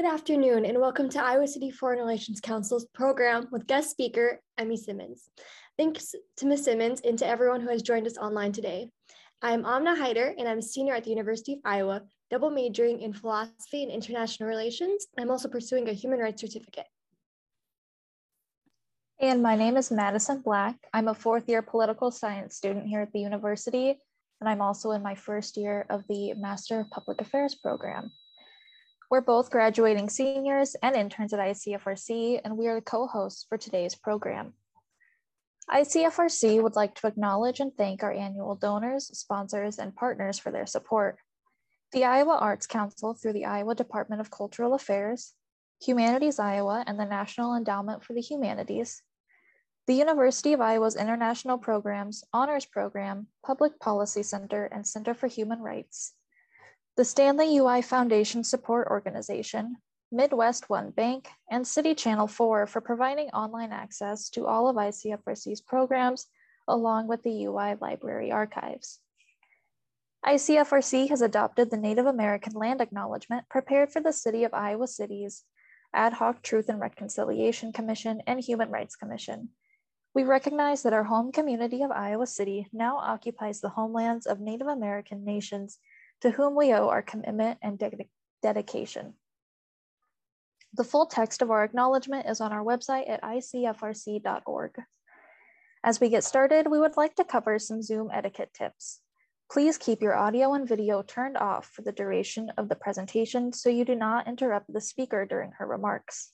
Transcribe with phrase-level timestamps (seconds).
[0.00, 4.78] Good afternoon and welcome to Iowa City Foreign Relations Council's program with guest speaker Emmy
[4.78, 5.28] Simmons.
[5.76, 6.64] Thanks to Ms.
[6.64, 8.88] Simmons and to everyone who has joined us online today.
[9.42, 13.02] I am Amna Haider and I'm a senior at the University of Iowa, double majoring
[13.02, 15.06] in philosophy and international relations.
[15.18, 16.86] I'm also pursuing a human rights certificate.
[19.20, 20.76] And my name is Madison Black.
[20.94, 23.98] I'm a fourth year political science student here at the university,
[24.40, 28.10] and I'm also in my first year of the Master of Public Affairs program.
[29.10, 33.96] We're both graduating seniors and interns at ICFRC, and we are the co-hosts for today's
[33.96, 34.54] program.
[35.68, 40.64] ICFRC would like to acknowledge and thank our annual donors, sponsors, and partners for their
[40.64, 41.18] support.
[41.90, 45.34] The Iowa Arts Council through the Iowa Department of Cultural Affairs,
[45.82, 49.02] Humanities Iowa, and the National Endowment for the Humanities,
[49.88, 55.58] the University of Iowa's International Programs, Honors Program, Public Policy Center, and Center for Human
[55.58, 56.14] Rights,
[57.00, 59.76] the Stanley UI Foundation Support Organization,
[60.12, 65.62] Midwest One Bank, and City Channel 4 for providing online access to all of ICFRC's
[65.62, 66.26] programs,
[66.68, 68.98] along with the UI Library Archives.
[70.26, 75.44] ICFRC has adopted the Native American Land Acknowledgement prepared for the City of Iowa City's
[75.94, 79.48] Ad hoc Truth and Reconciliation Commission and Human Rights Commission.
[80.14, 84.66] We recognize that our home community of Iowa City now occupies the homelands of Native
[84.66, 85.78] American nations
[86.22, 87.90] to whom we owe our commitment and de
[88.42, 89.14] dedication.
[90.74, 94.72] The full text of our acknowledgement is on our website at icfrc.org.
[95.82, 99.00] As we get started, we would like to cover some Zoom etiquette tips.
[99.50, 103.68] Please keep your audio and video turned off for the duration of the presentation so
[103.68, 106.30] you do not interrupt the speaker during her remarks.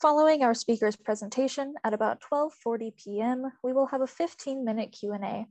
[0.00, 5.46] Following our speaker's presentation at about 12.40 p.m., we will have a 15 minute Q&A.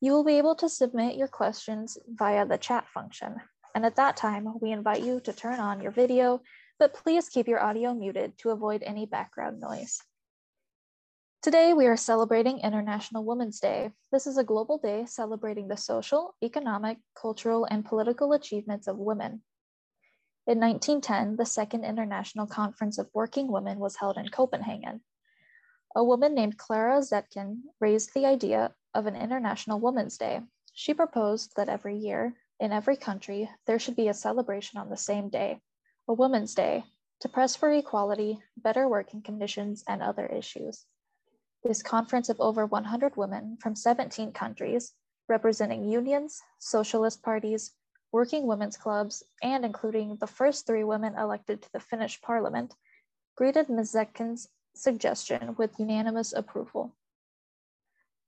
[0.00, 3.36] You will be able to submit your questions via the chat function.
[3.74, 6.40] And at that time, we invite you to turn on your video,
[6.78, 10.00] but please keep your audio muted to avoid any background noise.
[11.42, 13.92] Today, we are celebrating International Women's Day.
[14.10, 19.42] This is a global day celebrating the social, economic, cultural, and political achievements of women.
[20.46, 25.02] In 1910, the Second International Conference of Working Women was held in Copenhagen.
[25.96, 30.40] A woman named Clara Zetkin raised the idea of an International Women's Day.
[30.72, 34.96] She proposed that every year, in every country, there should be a celebration on the
[34.96, 35.60] same day,
[36.06, 36.84] a Women's Day,
[37.20, 40.86] to press for equality, better working conditions, and other issues.
[41.64, 44.92] This conference of over 100 women from 17 countries,
[45.28, 47.72] representing unions, socialist parties,
[48.12, 52.74] working women's clubs, and including the first three women elected to the Finnish parliament,
[53.36, 53.92] greeted Ms.
[53.92, 56.96] Zetkin's suggestion with unanimous approval.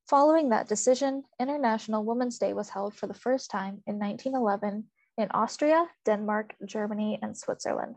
[0.09, 4.85] Following that decision, International Women's Day was held for the first time in 1911
[5.17, 7.97] in Austria, Denmark, Germany, and Switzerland.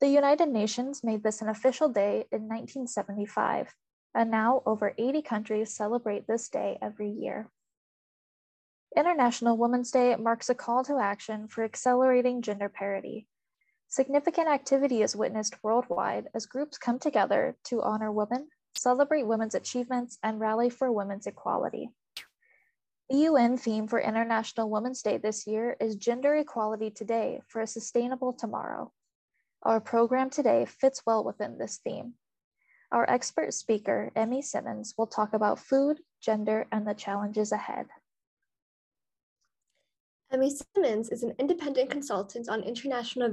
[0.00, 3.74] The United Nations made this an official day in 1975,
[4.14, 7.50] and now over 80 countries celebrate this day every year.
[8.96, 13.28] International Women's Day marks a call to action for accelerating gender parity.
[13.90, 18.46] Significant activity is witnessed worldwide as groups come together to honor women,
[18.76, 21.90] celebrate women's achievements, and rally for women's equality.
[23.08, 27.66] The UN theme for International Women's Day this year is Gender Equality Today for a
[27.66, 28.92] Sustainable Tomorrow.
[29.64, 32.14] Our program today fits well within this theme.
[32.92, 37.86] Our expert speaker, Emmy Simmons, will talk about food, gender, and the challenges ahead.
[40.32, 43.28] Emmy Simmons is an independent consultant on international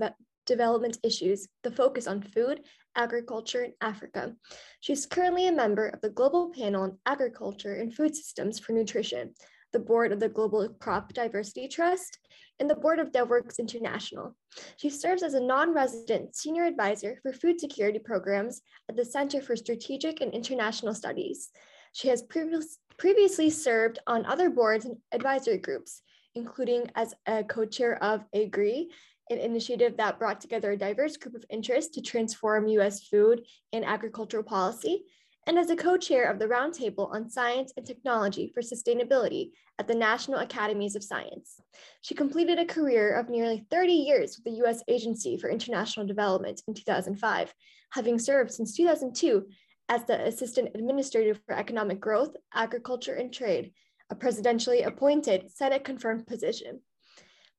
[0.47, 2.61] development issues, the focus on food,
[2.95, 4.33] agriculture, and Africa.
[4.79, 9.33] She's currently a member of the Global Panel on Agriculture and Food Systems for Nutrition,
[9.73, 12.17] the board of the Global Crop Diversity Trust,
[12.59, 14.35] and the board of DevWorks International.
[14.77, 19.55] She serves as a non-resident senior advisor for food security programs at the Center for
[19.55, 21.49] Strategic and International Studies.
[21.93, 26.01] She has previous, previously served on other boards and advisory groups,
[26.33, 28.87] including as a co-chair of AGree,
[29.29, 33.85] an initiative that brought together a diverse group of interests to transform US food and
[33.85, 35.03] agricultural policy,
[35.45, 39.95] and as a co-chair of the Roundtable on Science and Technology for Sustainability at the
[39.95, 41.61] National Academies of Science.
[42.01, 46.61] She completed a career of nearly 30 years with the US Agency for International Development
[46.67, 47.53] in 2005,
[47.91, 49.47] having served since 2002
[49.89, 53.71] as the Assistant Administrator for Economic Growth, Agriculture, and Trade
[54.09, 56.79] a presidentially appointed Senate confirmed position.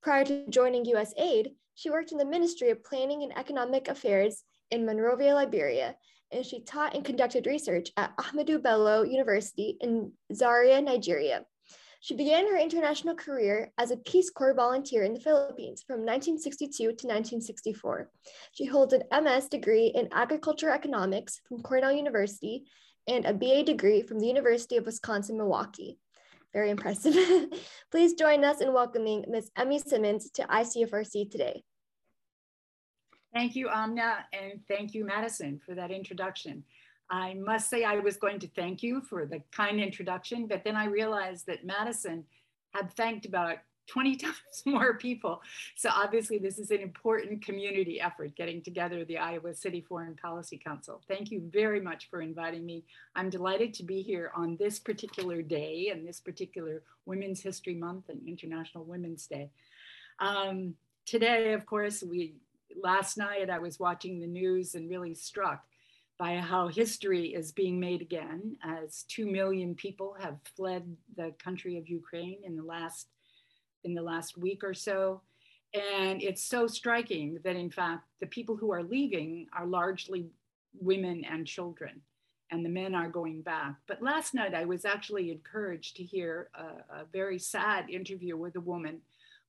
[0.01, 4.87] Prior to joining USAID, she worked in the Ministry of Planning and Economic Affairs in
[4.87, 5.97] Monrovia, Liberia,
[6.31, 11.45] and she taught and conducted research at Ahmadu Bello University in Zaria, Nigeria.
[12.01, 16.77] She began her international career as a Peace Corps volunteer in the Philippines from 1962
[16.77, 18.09] to 1964.
[18.53, 22.67] She holds an MS degree in agriculture economics from Cornell University
[23.09, 25.99] and a BA degree from the University of Wisconsin Milwaukee.
[26.53, 27.15] Very impressive.
[27.91, 29.51] Please join us in welcoming Ms.
[29.57, 31.63] Emmy Simmons to ICFRC today.
[33.35, 36.65] Thank you, Amna, and thank you, Madison, for that introduction.
[37.11, 40.77] I must say I was going to thank you for the kind introduction, but then
[40.77, 42.25] I realized that Madison
[42.75, 43.59] had thanked about
[43.89, 45.41] 20 times more people.
[45.77, 50.59] So obviously this is an important community effort, getting together the Iowa City Foreign Policy
[50.59, 51.03] Council.
[51.09, 52.85] Thank you very much for inviting me.
[53.17, 58.09] I'm delighted to be here on this particular day and this particular Women's History Month
[58.09, 59.51] and International Women's Day.
[60.21, 60.75] Um,
[61.07, 62.35] today, of course, we
[62.83, 65.65] last night I was watching the news and really struck
[66.19, 71.79] by how history is being made again as 2 million people have fled the country
[71.79, 73.07] of Ukraine in the last
[73.85, 75.21] in the last week or so
[75.75, 80.27] and it's so striking that in fact the people who are leaving are largely
[80.81, 82.01] women and children
[82.51, 86.49] and the men are going back but last night i was actually encouraged to hear
[86.55, 89.01] a, a very sad interview with a woman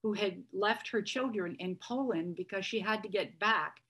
[0.01, 3.81] who had left her children in poland because she had to get back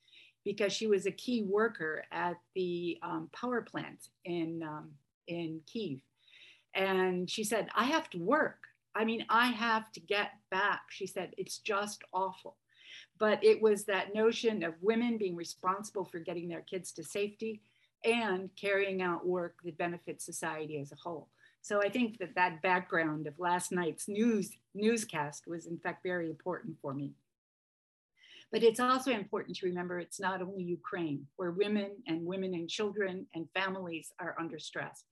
[0.46, 4.90] because she was a key worker at the um, power plant in, um,
[5.28, 6.00] in Kiev.
[6.74, 8.60] And she said, I have to work.
[8.96, 10.82] I mean, I have to get back.
[10.90, 12.58] She said, it's just awful.
[13.20, 17.62] But it was that notion of women being responsible for getting their kids to safety
[18.04, 21.30] and carrying out work that benefits society as a whole.
[21.62, 26.30] So I think that that background of last night's news newscast was in fact very
[26.30, 27.14] important for me.
[28.52, 32.68] But it's also important to remember it's not only Ukraine, where women and women and
[32.68, 35.04] children and families are under stress.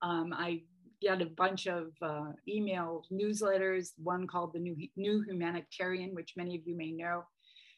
[0.00, 0.62] Um, I
[1.02, 6.56] get a bunch of uh, email newsletters, one called the New, New Humanitarian, which many
[6.56, 7.24] of you may know,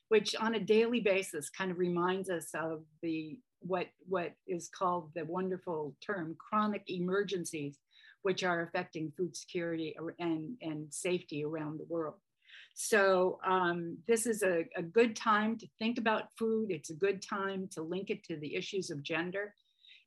[0.09, 5.11] which on a daily basis kind of reminds us of the what, what is called
[5.15, 7.79] the wonderful term chronic emergencies,
[8.23, 12.17] which are affecting food security and, and safety around the world.
[12.75, 16.71] So um, this is a, a good time to think about food.
[16.71, 19.55] It's a good time to link it to the issues of gender.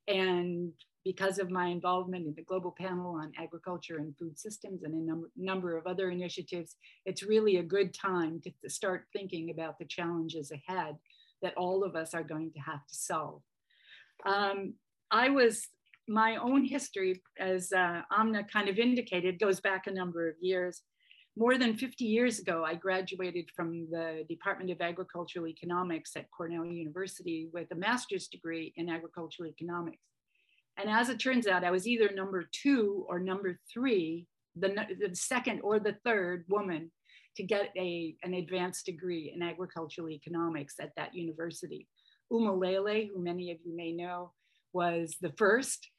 [0.07, 0.73] And
[1.07, 5.05] because of my involvement in the global panel on agriculture and food systems and a
[5.09, 6.75] number, number of other initiatives,
[7.05, 10.97] it's really a good time to, to start thinking about the challenges ahead
[11.41, 13.41] that all of us are going to have to solve.
[14.25, 14.73] Um,
[15.09, 15.69] I was,
[16.09, 20.81] my own history, as uh, Amna kind of indicated, goes back a number of years
[21.37, 26.65] more than 50 years ago, I graduated from the Department of Agricultural Economics at Cornell
[26.65, 29.99] University with a master's degree in agricultural economics.
[30.77, 35.15] And as it turns out, I was either number two or number three, the, the
[35.15, 36.91] second or the third woman
[37.35, 41.87] to get a, an advanced degree in agricultural economics at that university.
[42.31, 44.31] Uma Lele, who many of you may know,
[44.73, 45.89] was the first.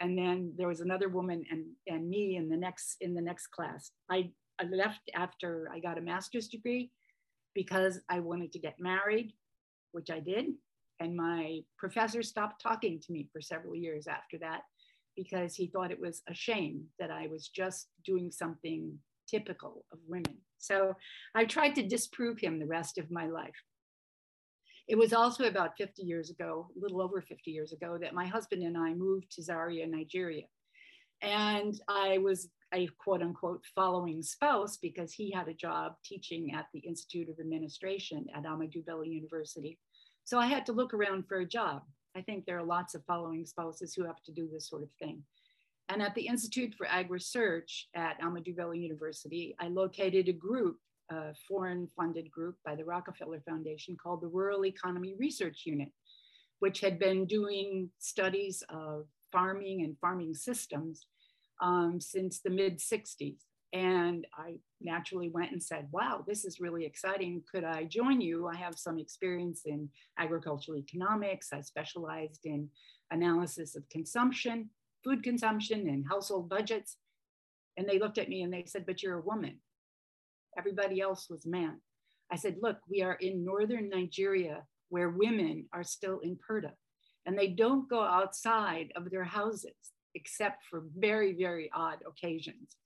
[0.00, 3.48] And then there was another woman and, and me in the next in the next
[3.48, 3.90] class.
[4.10, 6.90] I I left after I got a master's degree
[7.54, 9.32] because I wanted to get married,
[9.92, 10.46] which I did.
[11.00, 14.60] And my professor stopped talking to me for several years after that
[15.16, 19.98] because he thought it was a shame that I was just doing something typical of
[20.06, 20.36] women.
[20.58, 20.94] So
[21.34, 23.54] I tried to disprove him the rest of my life.
[24.88, 28.26] It was also about 50 years ago, a little over 50 years ago, that my
[28.26, 30.44] husband and I moved to Zaria, Nigeria.
[31.22, 36.66] And I was a quote unquote following spouse because he had a job teaching at
[36.72, 39.78] the Institute of Administration at Ahmadu Bello University.
[40.24, 41.82] So I had to look around for a job.
[42.16, 44.90] I think there are lots of following spouses who have to do this sort of
[45.00, 45.22] thing.
[45.88, 48.18] And at the Institute for Ag Research at
[48.56, 50.78] Bello University, I located a group,
[51.10, 55.88] a foreign funded group by the Rockefeller Foundation called the Rural Economy Research Unit,
[56.60, 61.06] which had been doing studies of farming and farming systems
[61.60, 63.38] um, since the mid 60s.
[63.72, 67.42] And I naturally went and said, wow, this is really exciting.
[67.52, 68.48] Could I join you?
[68.48, 71.52] I have some experience in agricultural economics.
[71.52, 72.68] I specialized in
[73.12, 74.70] analysis of consumption,
[75.04, 76.96] food consumption, and household budgets.
[77.76, 79.58] And they looked at me and they said, but you're a woman.
[80.58, 81.80] Everybody else was man.
[82.32, 86.72] I said, look, we are in northern Nigeria where women are still in purdah
[87.26, 92.76] and they don't go outside of their houses except for very, very odd occasions.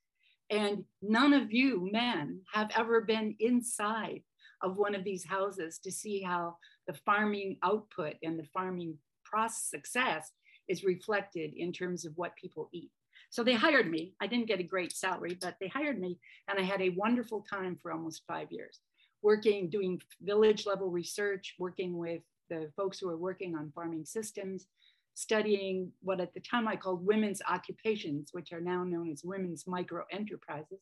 [0.50, 4.22] And none of you men have ever been inside
[4.62, 9.68] of one of these houses to see how the farming output and the farming process
[9.70, 10.30] success
[10.68, 12.90] is reflected in terms of what people eat.
[13.30, 14.14] So they hired me.
[14.20, 16.18] I didn't get a great salary, but they hired me.
[16.48, 18.80] And I had a wonderful time for almost five years,
[19.22, 24.66] working, doing village level research, working with the folks who are working on farming systems,
[25.14, 29.66] studying what at the time I called women's occupations, which are now known as women's
[29.66, 30.80] micro enterprises,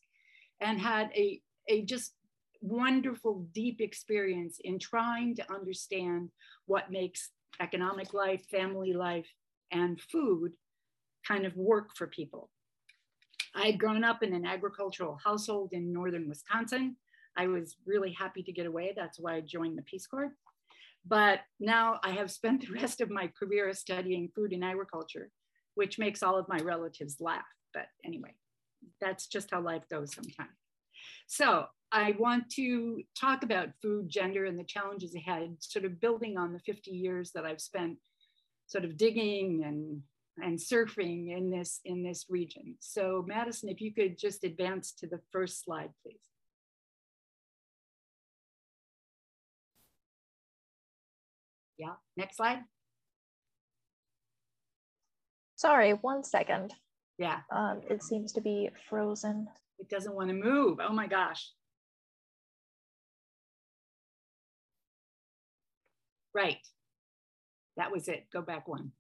[0.60, 2.14] and had a, a just
[2.60, 6.30] wonderful, deep experience in trying to understand
[6.66, 9.26] what makes economic life, family life,
[9.70, 10.52] and food
[11.26, 12.50] kind of work for people.
[13.54, 16.96] I had grown up in an agricultural household in northern Wisconsin.
[17.36, 18.94] I was really happy to get away.
[18.96, 20.32] That's why I joined the Peace Corps.
[21.06, 25.30] But now I have spent the rest of my career studying food and agriculture,
[25.75, 27.44] which makes all of my relatives laugh.
[27.75, 28.35] But anyway,
[29.00, 30.50] that's just how life goes sometimes.
[31.26, 36.38] So I want to talk about food, gender, and the challenges ahead, sort of building
[36.38, 37.99] on the 50 years that I've spent
[38.66, 40.02] sort of digging and
[40.42, 42.76] and surfing in this in this region.
[42.80, 46.31] So Madison, if you could just advance to the first slide, please.
[51.79, 52.61] Yeah, next slide.
[55.57, 56.75] Sorry, one second.
[57.19, 57.41] Yeah.
[57.50, 59.49] Um, it seems to be frozen.
[59.79, 60.79] It doesn't want to move.
[60.81, 61.50] Oh my gosh.
[66.35, 66.59] Right.
[67.76, 68.26] That was it.
[68.33, 68.93] Go back one.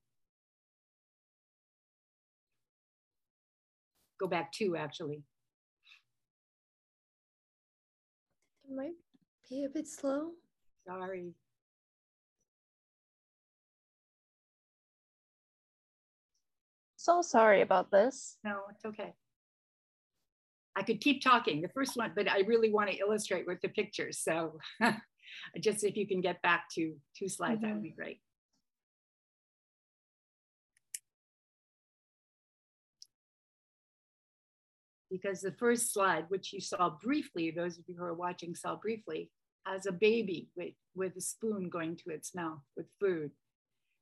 [4.20, 5.24] Go back two, actually.
[8.64, 8.92] It might
[9.50, 10.30] be a bit slow.
[10.86, 11.34] Sorry.
[17.02, 18.36] So sorry about this.
[18.44, 19.12] No, it's okay.
[20.76, 21.60] I could keep talking.
[21.60, 24.20] The first one, but I really want to illustrate with the pictures.
[24.20, 24.60] So
[25.60, 27.68] just if you can get back to two slides, mm -hmm.
[27.68, 28.20] that would be great.
[35.10, 38.76] Because the first slide, which you saw briefly, those of you who are watching saw
[38.76, 39.30] briefly,
[39.66, 43.32] has a baby with, with a spoon going to its mouth with food.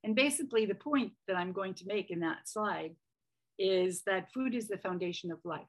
[0.04, 2.94] And basically the point that I'm going to make in that slide
[3.58, 5.60] is that food is the foundation of life.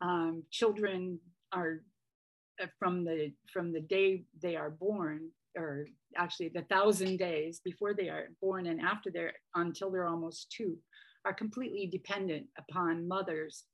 [0.00, 1.20] Um, children
[1.52, 1.82] are
[2.60, 5.86] uh, from the from the day they are born, or
[6.16, 10.76] actually the thousand days before they are born and after they're until they're almost two,
[11.24, 13.64] are completely dependent upon mothers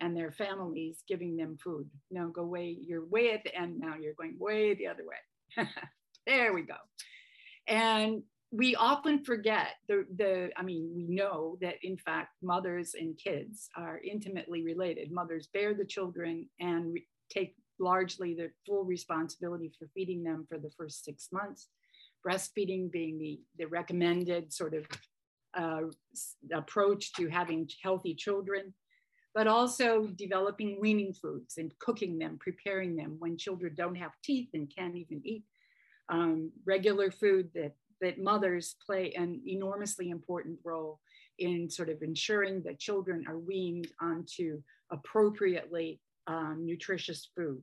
[0.00, 1.88] and their families giving them food.
[2.10, 5.66] Know, go way, you're way at the end now, you're going way the other way.
[6.26, 6.76] there we go.
[7.66, 13.18] And we often forget the, the i mean we know that in fact mothers and
[13.18, 15.12] kids are intimately related.
[15.12, 20.58] Mothers bear the children and re- take largely the full responsibility for feeding them for
[20.58, 21.68] the first six months
[22.26, 24.84] breastfeeding being the, the recommended sort of
[25.56, 25.82] uh,
[26.52, 28.74] approach to having healthy children
[29.34, 34.48] but also developing weaning foods and cooking them preparing them when children don't have teeth
[34.54, 35.44] and can't even eat.
[36.08, 41.00] Um, regular food that that mothers play an enormously important role
[41.38, 47.62] in sort of ensuring that children are weaned onto appropriately um, nutritious food.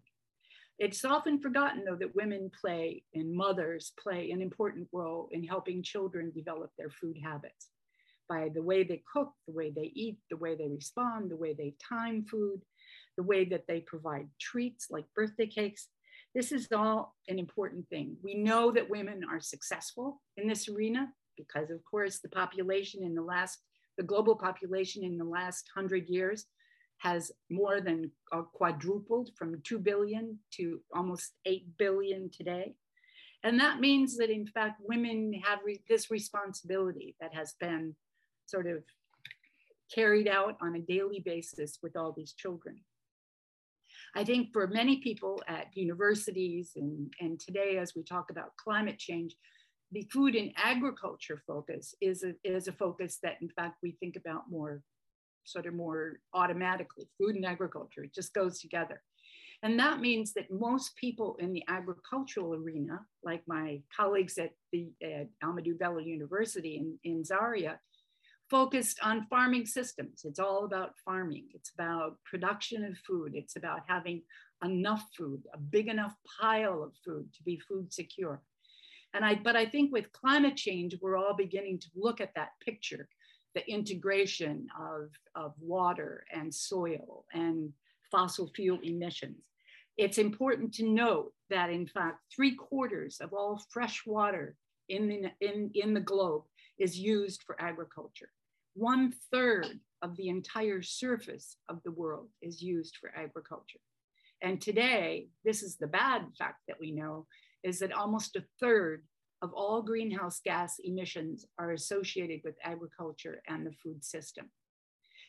[0.77, 5.81] It's often forgotten, though, that women play and mothers play an important role in helping
[5.83, 7.69] children develop their food habits
[8.27, 11.53] by the way they cook, the way they eat, the way they respond, the way
[11.53, 12.61] they time food,
[13.17, 15.87] the way that they provide treats like birthday cakes,
[16.35, 18.17] this is all an important thing.
[18.21, 23.15] We know that women are successful in this arena because, of course, the population in
[23.15, 23.59] the last,
[23.97, 26.45] the global population in the last hundred years
[26.97, 32.75] has more than uh, quadrupled from 2 billion to almost 8 billion today.
[33.43, 37.95] And that means that, in fact, women have re this responsibility that has been
[38.45, 38.83] sort of
[39.93, 42.79] carried out on a daily basis with all these children.
[44.15, 48.97] I think for many people at universities and, and today, as we talk about climate
[48.97, 49.35] change,
[49.91, 54.15] the food and agriculture focus is a, is a focus that, in fact, we think
[54.15, 54.81] about more,
[55.43, 57.09] sort of more automatically.
[57.17, 59.01] Food and agriculture, it just goes together.
[59.63, 64.91] And that means that most people in the agricultural arena, like my colleagues at the
[65.03, 67.79] at Ahmadu Bello University in, in Zaria,
[68.49, 70.21] focused on farming systems.
[70.23, 71.47] It's all about farming.
[71.53, 73.31] It's about production of food.
[73.33, 74.21] It's about having
[74.63, 78.41] enough food, a big enough pile of food to be food secure.
[79.13, 82.49] And I, but I think with climate change, we're all beginning to look at that
[82.63, 83.07] picture,
[83.53, 87.71] the integration of, of water and soil and
[88.11, 89.37] fossil fuel emissions.
[89.97, 94.55] It's important to note that in fact, three quarters of all fresh water
[94.89, 96.43] in the, in, in the globe
[96.77, 98.29] is used for agriculture.
[98.75, 103.79] one third of the entire surface of the world is used for agriculture.
[104.41, 107.25] And today, this is the bad fact that we know,
[107.63, 109.03] is that almost a third
[109.41, 114.51] of all greenhouse gas emissions are associated with agriculture and the food system.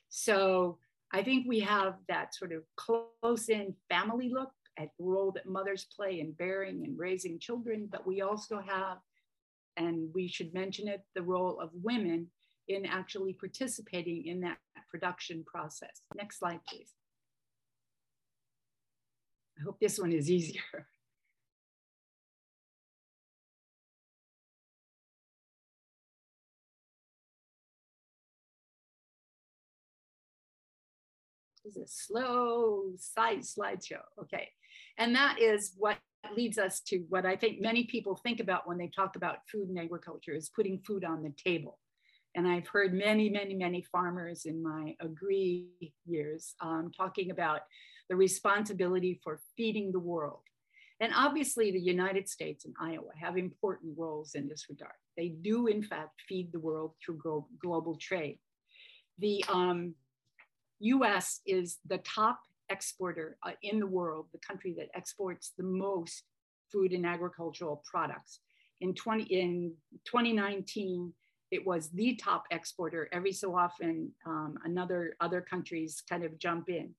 [0.09, 0.79] So
[1.13, 5.47] I think we have that sort of close in family look at the role that
[5.47, 8.99] mothers play in bearing and raising children, but we also have,
[9.77, 12.29] and we should mention it, the role of women
[12.69, 14.59] in actually participating in that
[14.91, 16.03] production process.
[16.15, 16.93] Next slide, please.
[19.59, 20.63] I hope this one is easier.
[31.65, 34.03] This is a slow side slideshow.
[34.21, 34.51] Okay.
[34.99, 35.99] And that is what
[36.35, 39.69] leads us to what I think many people think about when they talk about food
[39.69, 41.79] and agriculture is putting food on the table.
[42.35, 45.69] And I've heard many, many, many farmers in my AGree
[46.05, 47.61] years um, talking about
[48.11, 50.41] the responsibility for feeding the world.
[51.01, 54.93] And obviously, the United States and Iowa have important roles in this regard.
[55.17, 58.39] They do, in fact, feed the world through global trade.
[59.19, 59.95] The um,
[60.81, 62.39] US is the top
[62.71, 66.25] exporter uh, in the world, the country that exports the most
[66.73, 68.41] food and agricultural products.
[68.81, 69.73] In, 20, in
[70.05, 71.13] 2019,
[71.51, 73.09] it was the top exporter.
[73.13, 76.95] Every so often, um, another other countries kind of jump in.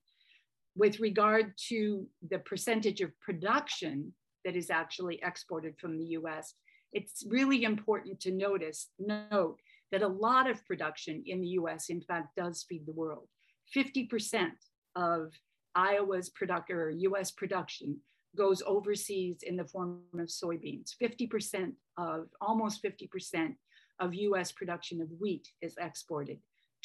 [0.74, 4.12] With regard to the percentage of production
[4.44, 6.54] that is actually exported from the US,
[6.92, 9.58] it's really important to notice, note
[9.92, 13.28] that a lot of production in the US, in fact, does feed the world.
[13.76, 14.50] 50%
[14.96, 15.32] of
[15.74, 18.00] Iowa's product or US production
[18.36, 20.94] goes overseas in the form of soybeans.
[21.00, 23.54] 50% of, almost 50%
[24.00, 26.38] of US production of wheat is exported.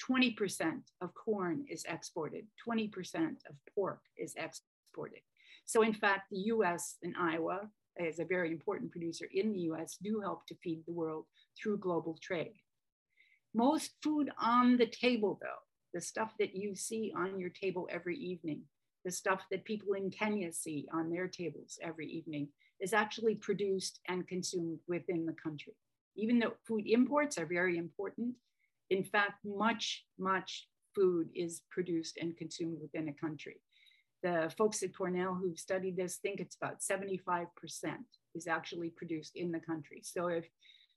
[0.10, 2.45] 20% of corn is exported.
[2.67, 2.91] 20%
[3.49, 5.21] of pork is exported.
[5.65, 9.97] So in fact, the US and Iowa, as a very important producer in the US,
[10.01, 11.25] do help to feed the world
[11.62, 12.55] through global trade.
[13.53, 15.62] Most food on the table, though,
[15.93, 18.63] the stuff that you see on your table every evening,
[19.05, 22.47] the stuff that people in Kenya see on their tables every evening,
[22.79, 25.73] is actually produced and consumed within the country.
[26.15, 28.35] Even though food imports are very important,
[28.89, 33.61] in fact, much, much food is produced and consumed within a country.
[34.21, 37.47] The folks at Cornell who've studied this think it's about 75%
[38.35, 40.01] is actually produced in the country.
[40.03, 40.45] So if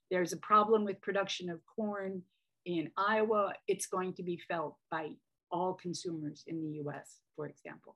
[0.09, 2.21] there's a problem with production of corn
[2.65, 5.09] in Iowa, it's going to be felt by
[5.51, 7.95] all consumers in the US, for example.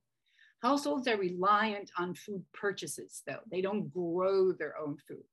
[0.62, 3.40] Households are reliant on food purchases, though.
[3.52, 5.24] They don't grow their own food.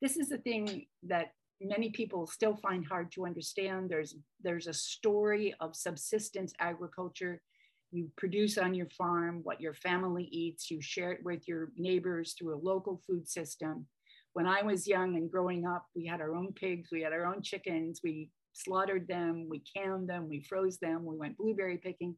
[0.00, 3.90] This is the thing that many people still find hard to understand.
[3.90, 7.42] There's, there's a story of subsistence agriculture.
[7.90, 12.34] You produce on your farm what your family eats, you share it with your neighbors
[12.38, 13.86] through a local food system.
[14.34, 17.26] When I was young and growing up, we had our own pigs, we had our
[17.26, 22.16] own chickens, we slaughtered them, we canned them, we froze them, we went blueberry picking.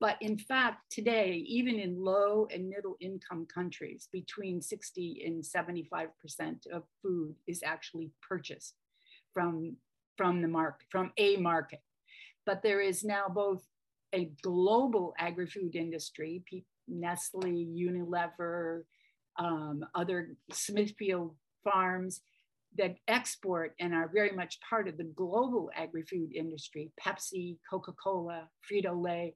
[0.00, 6.66] But in fact, today, even in low and middle income countries, between 60 and 75%
[6.72, 8.74] of food is actually purchased
[9.32, 9.76] from,
[10.16, 11.80] from the market, from a market.
[12.46, 13.62] But there is now both
[14.12, 16.42] a global agri-food industry,
[16.88, 18.82] Nestle, Unilever,
[19.38, 22.20] um, other Smithfield farms,
[22.78, 29.34] that export and are very much part of the global agri-food industry, Pepsi, Coca-Cola, Frito-Lay.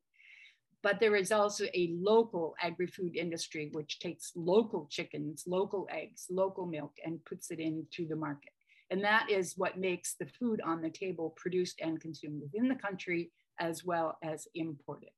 [0.82, 6.66] But there is also a local agri-food industry which takes local chickens, local eggs, local
[6.66, 8.52] milk, and puts it into the market.
[8.90, 12.74] And that is what makes the food on the table produced and consumed within the
[12.74, 15.10] country as well as imported.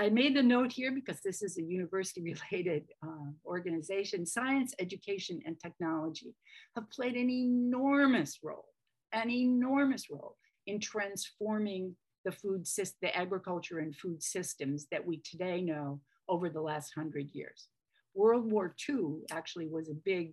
[0.00, 4.24] I made the note here because this is a university related uh, organization.
[4.24, 6.34] Science, education, and technology
[6.74, 8.70] have played an enormous role,
[9.12, 10.36] an enormous role
[10.66, 16.48] in transforming the food system, the agriculture and food systems that we today know over
[16.48, 17.68] the last hundred years.
[18.14, 20.32] World War II actually was a big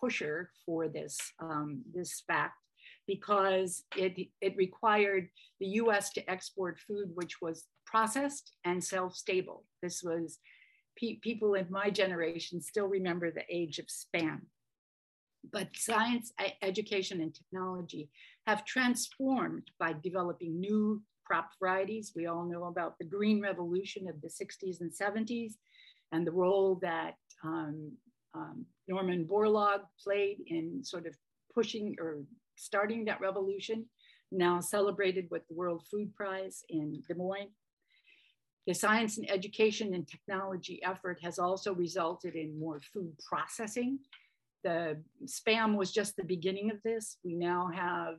[0.00, 2.54] pusher for this, um, this fact
[3.08, 5.28] because it, it required
[5.58, 9.64] the US to export food which was processed and shelf-stable.
[9.82, 10.38] This was,
[10.98, 14.40] pe people in my generation still remember the age of spam.
[15.52, 18.10] But science, education, and technology
[18.46, 22.12] have transformed by developing new crop varieties.
[22.16, 25.52] We all know about the green revolution of the 60s and 70s
[26.12, 27.92] and the role that um,
[28.34, 31.14] um, Norman Borlaug played in sort of
[31.54, 32.22] pushing or
[32.56, 33.86] starting that revolution.
[34.30, 37.54] now celebrated with the World Food Prize in Des Moines.
[38.68, 43.98] The science and education and technology effort has also resulted in more food processing.
[44.62, 47.16] The spam was just the beginning of this.
[47.24, 48.16] We now have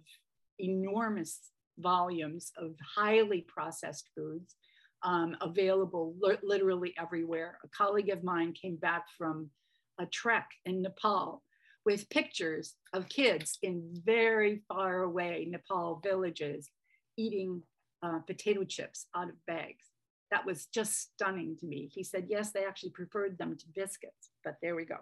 [0.58, 4.56] enormous volumes of highly processed foods
[5.04, 7.60] um, available literally everywhere.
[7.64, 9.52] A colleague of mine came back from
[10.00, 11.44] a trek in Nepal
[11.86, 16.72] with pictures of kids in very far away Nepal villages
[17.18, 17.62] eating
[18.02, 19.86] uh, potato chips out of bags.
[20.32, 21.90] That was just stunning to me.
[21.92, 24.98] He said, yes, they actually preferred them to biscuits, but there we go.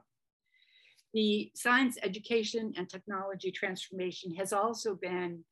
[1.13, 5.43] The science, education, and technology transformation has also been,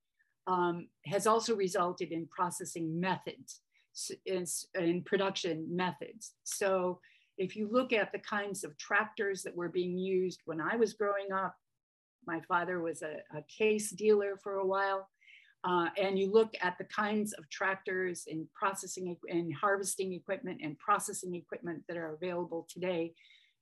[0.47, 3.61] um, has also resulted in processing methods,
[4.25, 6.33] in, in production methods.
[6.43, 6.99] So
[7.37, 10.93] if you look at the kinds of tractors that were being used when I was
[10.93, 11.55] growing up,
[12.27, 15.09] my father was a, a case dealer for a while.
[15.67, 20.77] Uh, and you look at the kinds of tractors and processing and harvesting equipment and
[20.77, 23.13] processing equipment that are available today,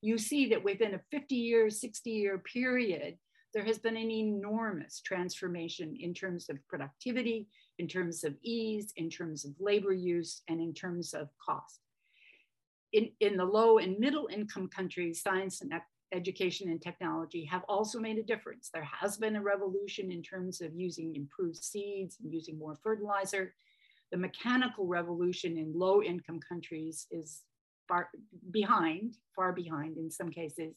[0.02, 3.16] you see that within a 50 year, 60 year period,
[3.54, 9.08] there has been an enormous transformation in terms of productivity, in terms of ease, in
[9.08, 11.80] terms of labor use, and in terms of cost.
[12.92, 15.72] In, in the low and middle income countries, science and
[16.14, 18.70] education and technology have also made a difference.
[18.72, 23.54] There has been a revolution in terms of using improved seeds and using more fertilizer.
[24.12, 27.42] The mechanical revolution in low income countries is
[27.88, 28.08] far
[28.50, 30.74] behind, far behind in some cases.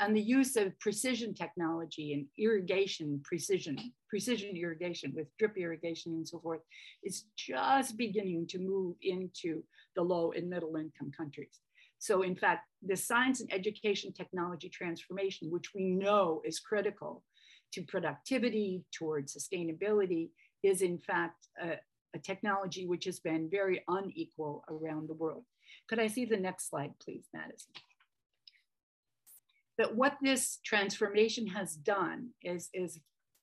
[0.00, 6.26] And the use of precision technology and irrigation precision, precision irrigation with drip irrigation and
[6.26, 6.60] so forth
[7.02, 9.62] is just beginning to move into
[9.96, 11.60] the low and middle income countries.
[11.98, 17.24] So in fact, the science and education technology transformation, which we know is critical
[17.72, 20.30] to productivity, towards sustainability,
[20.62, 21.72] is in fact a,
[22.14, 25.44] a technology which has been very unequal around the world.
[25.88, 27.72] Could I see the next slide, please, Madison?
[29.76, 32.98] But what this transformation has done is, is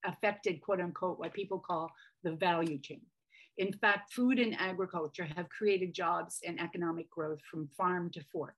[0.05, 1.91] affected, quote unquote, what people call
[2.23, 3.01] the value chain.
[3.57, 8.55] In fact, food and agriculture have created jobs and economic growth from farm to fork.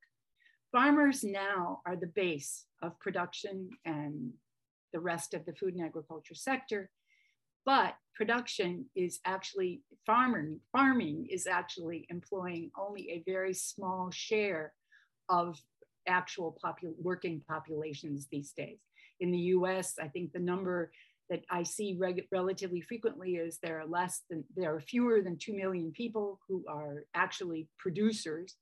[0.72, 4.34] Farmers now are the base of production and
[4.94, 6.90] the rest of the food and agriculture sector,
[7.66, 14.74] but production is actually farming, farming is actually employing only a very small share
[15.30, 15.60] of
[16.08, 16.58] actual
[17.02, 18.80] working populations these days.
[19.20, 20.92] In the US, I think the number
[21.30, 22.00] that I see
[22.32, 26.63] relatively frequently is there are less than, there are fewer than 2 million people who
[26.70, 28.56] are actually producers.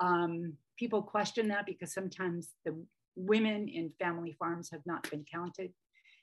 [0.00, 2.76] Um, people question that because sometimes the
[3.14, 5.72] women in family farms have not been counted.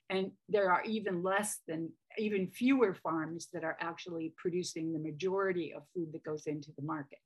[0.10, 5.72] And there are even less than, even fewer farms that are actually producing the majority
[5.74, 7.20] of food that goes into the market.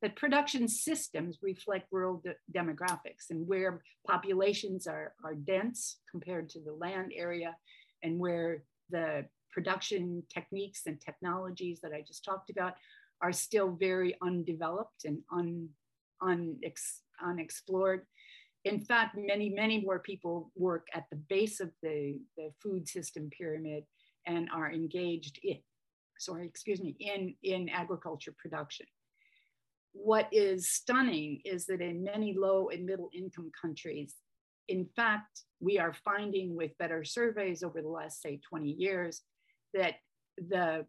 [0.00, 6.60] But production systems reflect rural de demographics and where populations are, are dense compared to
[6.60, 7.56] the land area
[8.02, 12.74] and where the production techniques and technologies that I just talked about
[13.20, 15.68] are still very undeveloped and un,
[16.22, 18.02] unex, unexplored.
[18.64, 23.30] In fact, many, many more people work at the base of the, the food system
[23.36, 23.84] pyramid
[24.26, 25.58] and are engaged in,
[26.18, 28.86] sorry, excuse me, in, in agriculture production.
[29.92, 34.14] What is stunning is that in many low and middle income countries,
[34.68, 39.22] in fact, we are finding with better surveys over the last, say, 20 years,
[39.74, 39.94] that
[40.36, 40.86] the,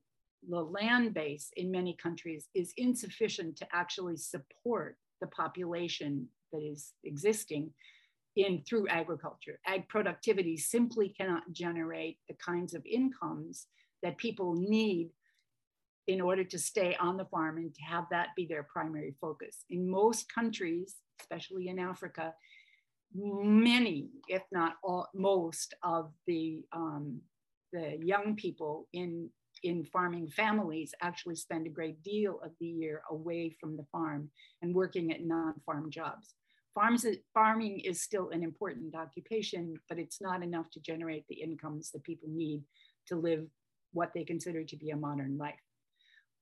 [0.47, 6.93] the land base in many countries is insufficient to actually support the population that is
[7.03, 7.71] existing
[8.35, 9.59] in through agriculture.
[9.65, 13.67] Ag productivity simply cannot generate the kinds of incomes
[14.03, 15.09] that people need
[16.07, 19.65] in order to stay on the farm and to have that be their primary focus.
[19.69, 22.33] In most countries, especially in Africa,
[23.13, 27.21] many, if not all, most of the, um,
[27.73, 29.29] the young people in,
[29.63, 34.29] in farming families actually spend a great deal of the year away from the farm
[34.61, 36.35] and working at non-farm jobs.
[36.75, 41.91] Farms, farming is still an important occupation, but it's not enough to generate the incomes
[41.91, 42.63] that people need
[43.07, 43.45] to live
[43.91, 45.59] what they consider to be a modern life.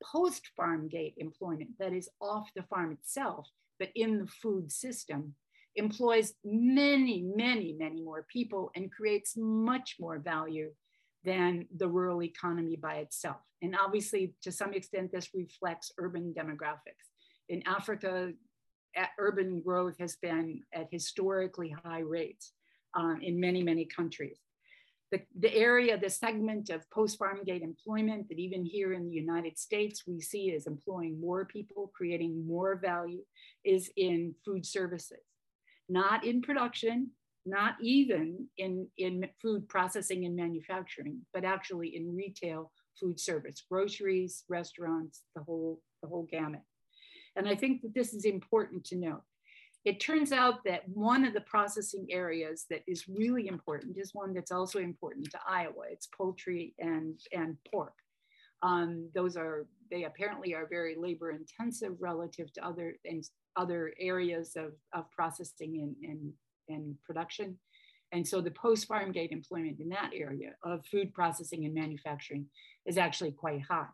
[0.03, 3.49] Post-farm gate employment, that is off the farm itself,
[3.79, 5.33] but in the food system,
[5.77, 10.69] employs many, many, many more people and creates much more value
[11.23, 13.41] than the rural economy by itself.
[13.61, 17.05] And obviously, to some extent, this reflects urban demographics.
[17.49, 18.31] In Africa,
[19.19, 22.53] urban growth has been at historically high rates
[22.97, 24.39] uh, in many, many countries.
[25.11, 29.57] the, the area, the segment of post-farm gate employment that even here in the United
[29.57, 33.23] States we see as employing more people, creating more value,
[33.63, 35.23] is in food services,
[35.89, 37.09] not in production,
[37.45, 44.43] not even in, in food processing and manufacturing, but actually in retail food service, groceries,
[44.49, 46.61] restaurants, the whole, the whole gamut.
[47.35, 49.21] And I think that this is important to note.
[49.85, 54.33] It turns out that one of the processing areas that is really important is one
[54.33, 55.85] that's also important to Iowa.
[55.89, 57.93] It's poultry and, and pork.
[58.63, 64.55] Um, those are, they apparently are very labor intensive relative to other things, other areas
[64.55, 66.33] of, of processing and, and,
[66.69, 67.57] and production.
[68.13, 72.45] And so the post-farm gate employment in that area of food processing and manufacturing
[72.85, 73.87] is actually quite high.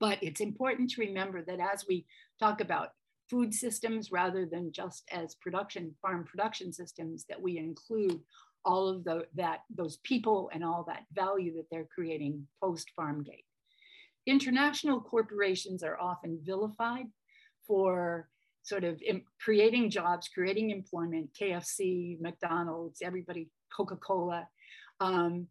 [0.00, 2.06] But it's important to remember that as we
[2.40, 2.90] talk about
[3.28, 8.20] food systems rather than just as production farm production systems that we include
[8.64, 13.22] all of the, that those people and all that value that they're creating post farm
[13.22, 13.44] gate
[14.26, 17.06] international corporations are often vilified
[17.66, 18.28] for
[18.66, 19.00] sort of
[19.40, 24.48] creating jobs creating employment kfc mcdonald's everybody coca-cola.
[25.00, 25.48] Um,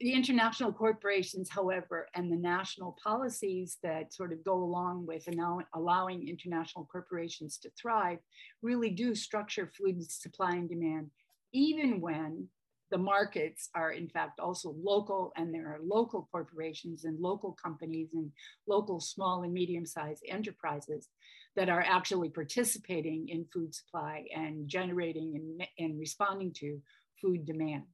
[0.00, 5.28] the international corporations, however, and the national policies that sort of go along with
[5.74, 8.18] allowing international corporations to thrive
[8.62, 11.10] really do structure food supply and demand,
[11.52, 12.48] even when
[12.92, 18.10] the markets are in fact also local and there are local corporations and local companies
[18.12, 18.30] and
[18.68, 21.08] local small and medium sized enterprises
[21.56, 26.78] that are actually participating in food supply and generating and, and responding to
[27.20, 27.84] food demand.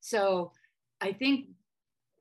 [0.00, 0.52] So
[1.02, 1.48] I think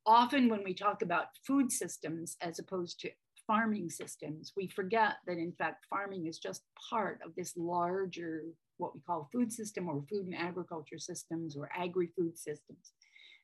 [0.06, 3.10] often when we talk about food systems as opposed to
[3.48, 8.44] farming systems, we forget that in fact farming is just part of this larger,
[8.80, 12.94] what we call food system or food and agriculture systems or agri-food systems.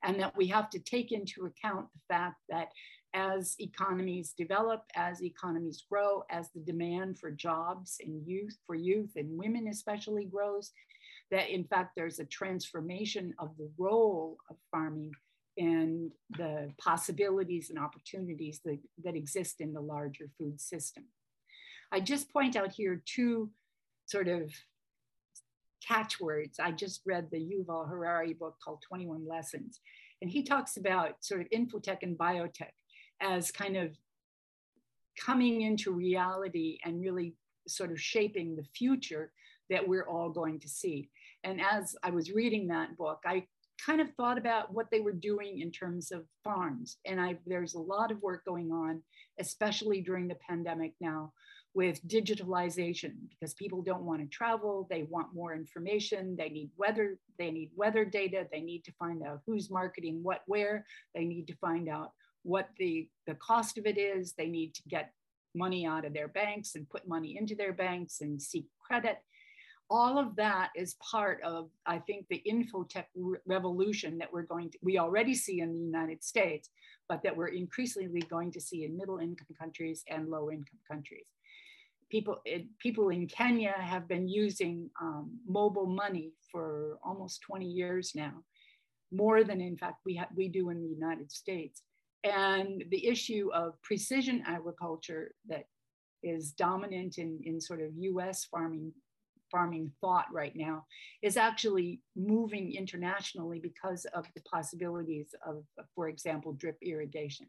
[0.04, 2.70] And that we have to take into account the fact that
[3.14, 9.12] as economies develop, as economies grow, as the demand for jobs and youth, for youth
[9.16, 10.72] and women especially grows,
[11.32, 15.12] that in fact there's a transformation of the role of farming
[15.58, 21.06] and the possibilities and opportunities that, that exist in the larger food system.
[21.92, 23.50] I just point out here two
[24.06, 24.52] sort of
[25.88, 26.60] catchwords.
[26.60, 29.80] I just read the Yuval Harari book called 21 Lessons,
[30.22, 32.72] and he talks about sort of infotech and biotech
[33.22, 33.96] as kind of
[35.20, 37.36] coming into reality and really
[37.68, 39.32] sort of shaping the future
[39.70, 41.10] that we're all going to see.
[41.44, 43.46] And as I was reading that book, I
[43.84, 46.98] kind of thought about what they were doing in terms of farms.
[47.06, 49.02] And I, there's a lot of work going on,
[49.40, 51.34] especially during the pandemic now,
[51.76, 57.20] with digitalization because people don't want to travel they want more information they need weather
[57.38, 61.46] they need weather data they need to find out who's marketing what where they need
[61.46, 62.12] to find out
[62.44, 65.12] what the the cost of it is they need to get
[65.56, 69.18] money out of their banks and put money into their banks and seek credit.
[69.90, 74.72] All of that is part of i think the infotech re- revolution that we're going
[74.72, 76.72] to we already see in the united states
[77.08, 81.28] but that we're increasingly going to see in middle income countries and low income countries
[82.12, 88.12] people it, people in kenya have been using um, mobile money for almost 20 years
[88.16, 88.34] now
[89.12, 91.82] more than in fact we, ha- we do in the united states
[92.24, 95.66] and the issue of precision agriculture that
[96.24, 98.92] is dominant in, in sort of US farming
[99.52, 100.84] farming thought right now
[101.22, 105.64] is actually moving internationally because of the possibilities of,
[105.94, 107.46] for example, drip irrigation.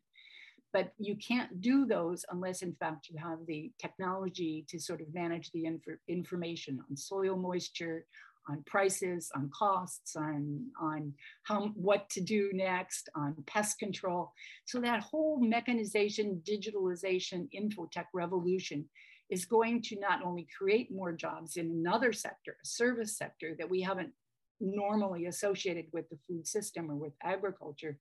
[0.77, 5.15] But you can't do those unless, in fact, you have the technology to sort of
[5.15, 8.05] manage the inf- information on soil moisture,
[8.47, 14.35] on prices, on costs, on, on how, what to do next, on pest control.
[14.67, 18.85] So that whole mechanization, digitalization, infotech revolution
[19.31, 23.71] is going to not only create more jobs in another sector, a service sector that
[23.71, 24.12] we haven't
[24.61, 27.99] normally associated with the food system or with agriculture,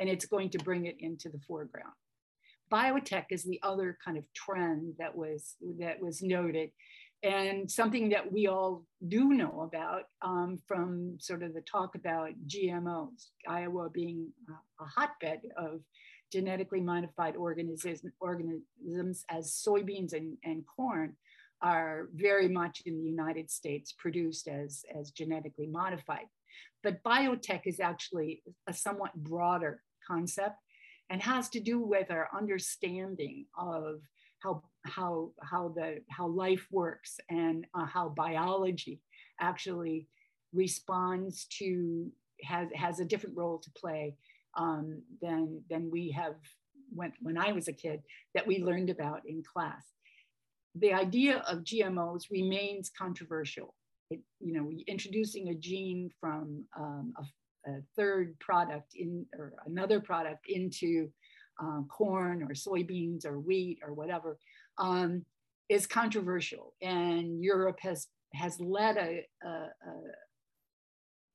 [0.00, 1.94] and it's going to bring it into the foreground.
[2.70, 6.70] Biotech is the other kind of trend that was that was noted,
[7.22, 12.30] and something that we all do know about um, from sort of the talk about
[12.46, 15.80] GMOs, Iowa being a, hotbed of
[16.32, 21.14] genetically modified organisms, organisms as soybeans and, and corn
[21.62, 26.26] are very much in the United States produced as, as genetically modified.
[26.82, 30.56] But biotech is actually a somewhat broader concept
[31.10, 34.00] and has to do with our understanding of
[34.40, 39.00] how, how, how, the, how life works and uh, how biology
[39.40, 40.08] actually
[40.52, 42.10] responds to
[42.42, 44.14] has has a different role to play
[44.56, 46.34] um, than than we have
[46.94, 48.00] when when I was a kid
[48.34, 49.82] that we learned about in class.
[50.74, 53.74] The idea of GMOs remains controversial.
[54.10, 57.24] It, you know, introducing a gene from um, a,
[57.66, 61.08] a, third product in or another product into
[61.60, 64.38] um, corn or soybeans or wheat or whatever
[64.78, 65.24] um,
[65.68, 69.70] is controversial, and Europe has has led a, a, a,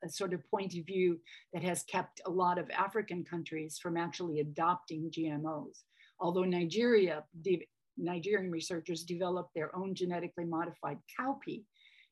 [0.06, 1.20] a, sort of point of view
[1.54, 5.84] that has kept a lot of African countries from actually adopting GMOs.
[6.20, 7.64] Although Nigeria, the
[7.98, 11.64] Nigerian researchers developed their own genetically modified cowpea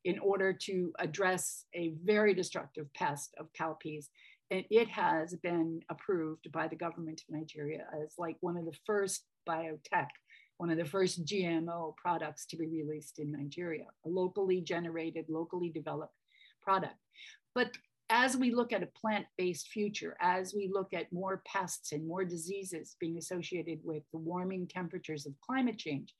[0.06, 4.08] in order to address a very destructive pest of cowpeas.
[4.52, 8.78] And it has been approved by the government of Nigeria as like one of the
[8.86, 10.08] first biotech
[10.60, 15.70] one of the first GMO products to be released in Nigeria, a locally generated, locally
[15.70, 16.14] developed
[16.62, 16.98] product.
[17.56, 17.72] But
[18.10, 22.26] as we look at a plant-based future, as we look at more pests and more
[22.26, 26.14] diseases being associated with the warming temperatures of climate change,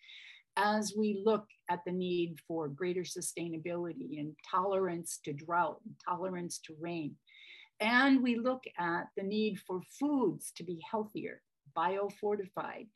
[0.58, 6.60] as we look at the need for greater sustainability and tolerance to drought, and tolerance
[6.66, 7.16] to rain,
[7.80, 11.42] and we look at the need for foods to be healthier,
[11.78, 12.88] biofortified,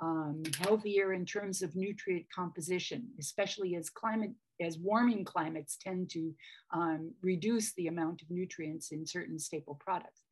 [0.00, 6.34] um, healthier in terms of nutrient composition, especially as climate, as warming climates tend to
[6.72, 10.22] um, reduce the amount of nutrients in certain staple products.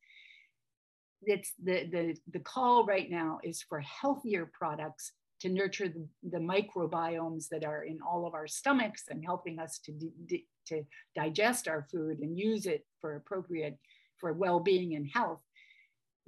[1.23, 6.37] It's the, the, the call right now is for healthier products to nurture the, the
[6.37, 9.93] microbiomes that are in all of our stomachs and helping us to,
[10.67, 10.83] to
[11.15, 13.77] digest our food and use it for appropriate,
[14.19, 15.41] for well-being and health.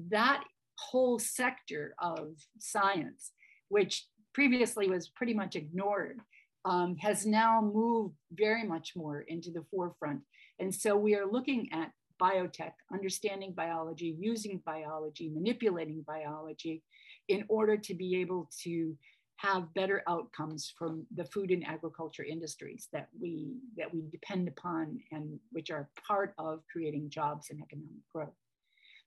[0.10, 0.44] That
[0.80, 3.32] whole sector of science,
[3.70, 6.20] which previously was pretty much ignored,
[6.66, 10.22] um, has now moved very much more into the forefront.
[10.60, 16.82] And so we are looking at biotech, understanding biology, using biology, manipulating biology
[17.30, 18.96] in order to be able to
[19.38, 25.00] have better outcomes from the food and agriculture industries that we that we depend upon
[25.12, 28.30] and which are part of creating jobs and economic growth.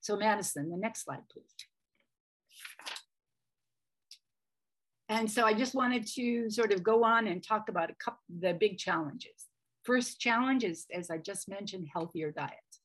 [0.01, 1.55] So Madison, the next slide, please.
[5.09, 8.21] And so I just wanted to sort of go on and talk about a couple
[8.41, 9.47] the big challenges.
[9.85, 12.81] First challenge is, as I just mentioned, healthier diets.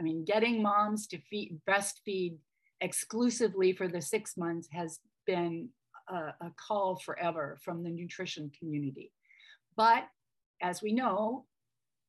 [0.00, 2.38] I mean, getting moms to feed, breastfeed
[2.80, 5.68] exclusively for the six months has been
[6.08, 9.12] a, a call forever from the nutrition community.
[9.76, 10.04] But
[10.62, 11.46] as we know,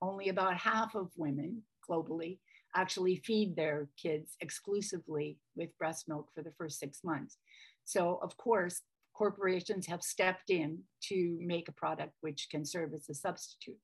[0.02, 2.40] only about half of women globally
[2.76, 7.38] actually feed their kids exclusively with breast milk for the first six months.
[7.86, 8.82] So, of course,
[9.14, 13.80] corporations have stepped in to make a product which can serve as a substitute.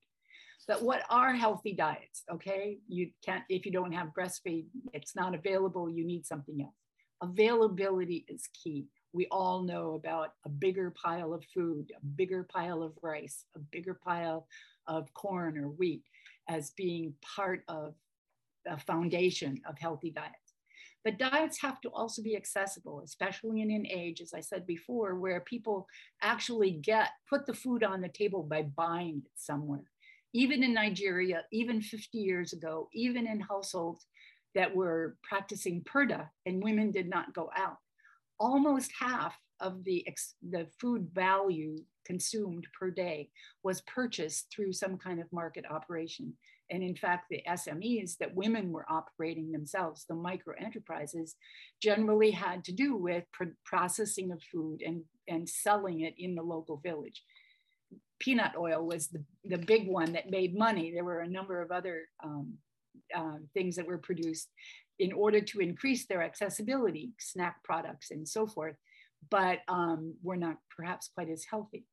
[0.66, 2.22] But what are healthy diets?
[2.30, 6.74] Okay, you can't, if you don't have breastfeed, it's not available, you need something else.
[7.22, 8.86] Availability is key.
[9.12, 13.58] We all know about a bigger pile of food, a bigger pile of rice, a
[13.58, 14.46] bigger pile
[14.86, 16.02] of corn or wheat
[16.48, 17.94] as being part of
[18.66, 20.54] a foundation of healthy diets.
[21.04, 25.16] But diets have to also be accessible, especially in an age, as I said before,
[25.16, 25.86] where people
[26.22, 29.84] actually get put the food on the table by buying it somewhere.
[30.34, 34.06] Even in Nigeria, even 50 years ago, even in households
[34.54, 37.78] that were practicing purdah and women did not go out,
[38.38, 40.06] almost half of the,
[40.50, 43.30] the food value consumed per day
[43.62, 46.34] was purchased through some kind of market operation.
[46.70, 51.36] And in fact, the SMEs that women were operating themselves, the micro enterprises,
[51.82, 53.24] generally had to do with
[53.64, 57.22] processing of food and, and selling it in the local village.
[58.24, 60.90] Peanut oil was the, the big one that made money.
[60.90, 62.54] There were a number of other um,
[63.14, 64.48] uh, things that were produced
[64.98, 68.76] in order to increase their accessibility, snack products and so forth,
[69.30, 71.84] but um, were not perhaps quite as healthy.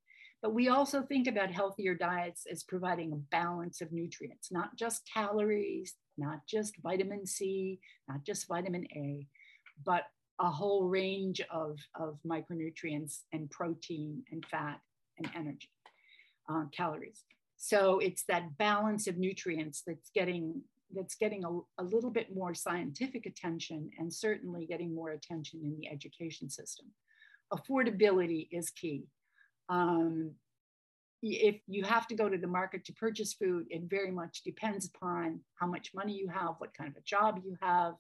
[0.42, 5.02] But we also think about healthier diets as providing a balance of nutrients, not just
[5.14, 9.28] calories, not just vitamin C, not just vitamin A,
[9.86, 10.04] but
[10.40, 14.80] a whole range of, of micronutrients and protein and fat
[15.18, 15.70] and energy,
[16.52, 17.24] uh, calories.
[17.58, 20.62] So it's that balance of nutrients that's getting
[20.94, 25.74] that's getting a, a little bit more scientific attention and certainly getting more attention in
[25.80, 26.88] the education system.
[27.54, 29.06] Affordability is key.
[29.70, 30.32] Um,
[31.22, 34.90] if you have to go to the market to purchase food, it very much depends
[34.94, 37.94] upon how much money you have, what kind of a job you have,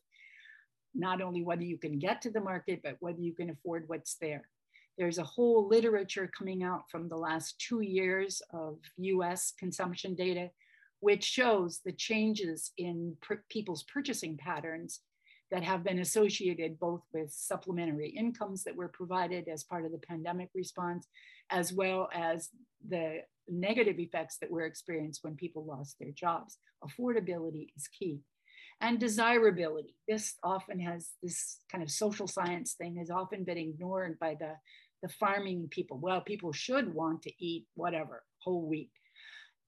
[0.93, 4.15] not only whether you can get to the market, but whether you can afford what's
[4.15, 4.49] there.
[5.01, 10.51] There's a whole literature coming out from the last two years of US consumption data,
[10.99, 13.17] which shows the changes in
[13.49, 14.99] people's purchasing patterns
[15.49, 19.97] that have been associated both with supplementary incomes that were provided as part of the
[19.97, 21.07] pandemic response,
[21.49, 22.49] as well as
[22.87, 26.59] the negative effects that were experienced when people lost their jobs.
[26.85, 28.19] Affordability is key.
[28.81, 29.95] And desirability.
[30.07, 34.53] This often has this kind of social science thing has often been ignored by the,
[35.01, 35.97] the farming people.
[35.97, 38.91] Well, people should want to eat whatever, whole wheat.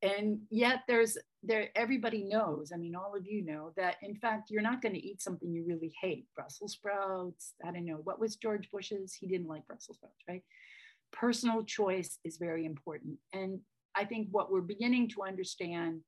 [0.01, 4.49] And yet there's there everybody knows i mean all of you know that in fact
[4.49, 6.25] you're not going to eat something you really hate.
[6.35, 10.43] Brussels sprouts i don't know what was george bush's he didn't like brussels sprouts right?
[11.11, 13.17] Personal choice is very important.
[13.33, 13.59] And
[13.95, 16.01] i think what we're beginning to understand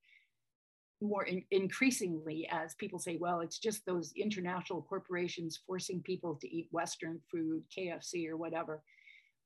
[1.02, 6.48] more in, increasingly as people say well it's just those international corporations forcing people to
[6.48, 8.82] eat western food kfc or whatever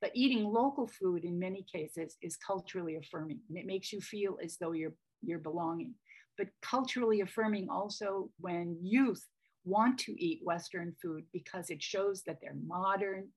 [0.02, 4.38] but eating local food in many cases is culturally affirming and it makes you feel
[4.43, 5.93] as though you're, you're belonging.
[6.38, 9.26] But culturally affirming also when youth
[9.66, 13.28] want to eat Western food because it shows that they're modern,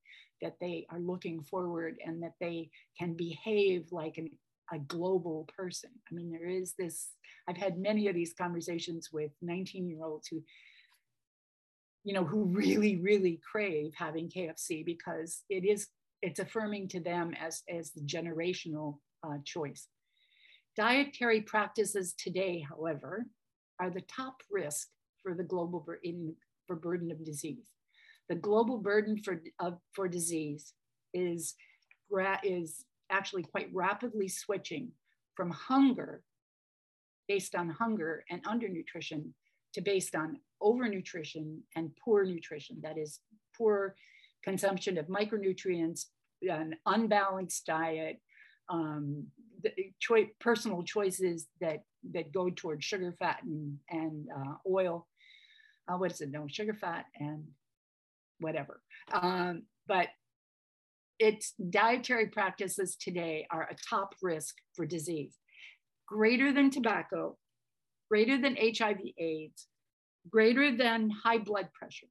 [0.41, 4.29] that they are looking forward, and that they can behave like an,
[4.73, 5.89] a global person.
[6.09, 7.09] I mean, there is this,
[7.49, 10.41] I've had many of these conversations with 19 year olds who
[12.05, 15.87] you know, who really, really crave having KFC because it is
[16.23, 19.87] it's affirming to them as, as the generational uh, choice.
[20.77, 23.25] Dietary practices today, however,
[23.79, 24.87] are the top risk
[25.21, 26.33] for the global bur- in,
[26.65, 27.67] for burden of disease.
[28.29, 30.73] The global burden for, of, for disease
[31.13, 31.55] is,
[32.43, 34.91] is actually quite rapidly switching
[35.35, 36.23] from hunger,
[37.27, 39.33] based on hunger and undernutrition,
[39.73, 43.19] to based on overnutrition and poor nutrition, that is,
[43.57, 43.95] poor
[44.43, 46.05] consumption of micronutrients,
[46.41, 48.19] an unbalanced diet,
[48.69, 49.27] um,
[49.99, 55.07] choi- personal choices that that go towards sugar, fat, and, and uh, oil.
[55.87, 56.31] Uh, what is it?
[56.31, 57.45] No, sugar, fat, and
[58.39, 58.81] whatever.
[59.13, 60.07] Um, but
[61.19, 65.37] its dietary practices today are a top risk for disease,
[66.05, 67.37] greater than tobacco,
[68.09, 69.67] greater than HIV/AIDS,
[70.29, 72.07] greater than high blood pressure.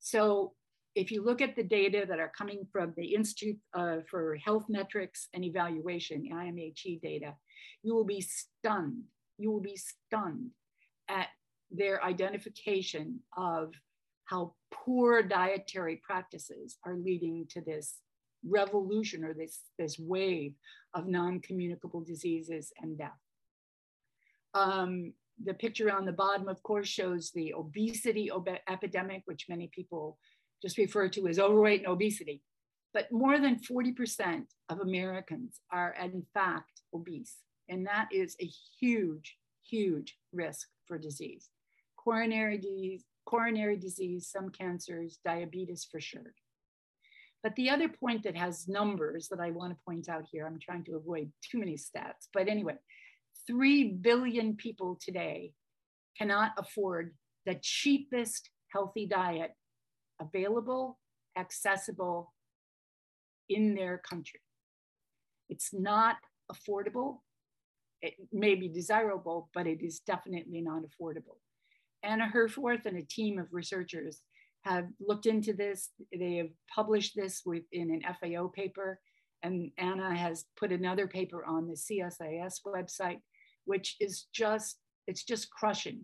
[0.00, 0.54] So
[0.98, 4.64] if you look at the data that are coming from the Institute uh, for Health
[4.68, 7.34] Metrics and Evaluation, IMHE data,
[7.84, 9.04] you will be stunned.
[9.38, 10.50] You will be stunned
[11.08, 11.28] at
[11.70, 13.72] their identification of
[14.24, 17.98] how poor dietary practices are leading to this
[18.44, 20.54] revolution or this, this wave
[20.94, 23.20] of non-communicable diseases and death.
[24.52, 25.12] Um,
[25.44, 30.18] the picture on the bottom, of course, shows the obesity ob epidemic, which many people
[30.62, 32.42] just referred to as overweight and obesity.
[32.94, 37.36] But more than 40% of Americans are, in fact, obese.
[37.68, 38.50] And that is a
[38.80, 39.36] huge,
[39.68, 41.50] huge risk for disease.
[41.96, 46.34] Coronary disease, coronary disease, some cancers, diabetes for sure.
[47.42, 50.58] But the other point that has numbers that I want to point out here, I'm
[50.58, 52.74] trying to avoid too many stats, but anyway,
[53.46, 55.52] 3 billion people today
[56.16, 57.14] cannot afford
[57.46, 59.52] the cheapest healthy diet
[60.20, 60.98] available,
[61.36, 62.32] accessible
[63.48, 64.40] in their country.
[65.48, 66.16] It's not
[66.52, 67.18] affordable.
[68.02, 71.38] It may be desirable, but it is definitely not affordable.
[72.02, 74.20] Anna Herforth and a team of researchers
[74.62, 75.90] have looked into this.
[76.16, 79.00] They have published this within an FAO paper,
[79.42, 83.20] and Anna has put another paper on the CSIS website,
[83.64, 86.02] which is just, it's just crushing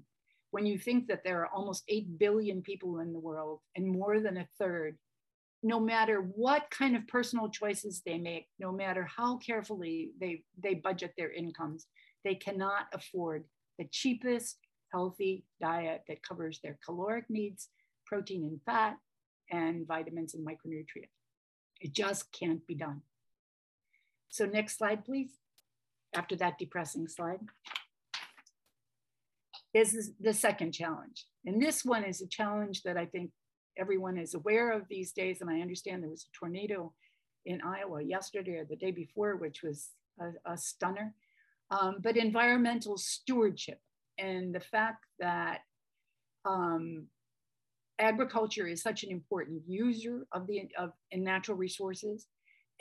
[0.55, 4.21] when you think that there are almost 8 billion people in the world and more
[4.21, 4.97] than a third,
[5.65, 10.75] no matter what kind of personal choices they make, no matter how carefully they, they
[10.75, 11.89] budget their incomes,
[12.23, 13.43] they cannot afford
[13.81, 14.59] the cheapest
[14.93, 17.71] healthy diet that covers their caloric needs,
[18.07, 18.97] protein and fat,
[19.51, 21.09] and vitamins and micronutrients.
[21.81, 23.03] It just can't be done.
[24.29, 25.33] So next slide, please.
[26.15, 27.41] After that depressing slide
[29.75, 31.27] is the second challenge.
[31.45, 33.31] And this one is a challenge that I think
[33.77, 35.41] everyone is aware of these days.
[35.41, 36.93] And I understand there was a tornado
[37.45, 41.12] in Iowa yesterday or the day before, which was a, a stunner.
[41.70, 43.81] Um, but environmental stewardship
[44.18, 45.61] and the fact that
[46.45, 47.07] um,
[47.99, 52.27] agriculture is such an important user of the of natural resources,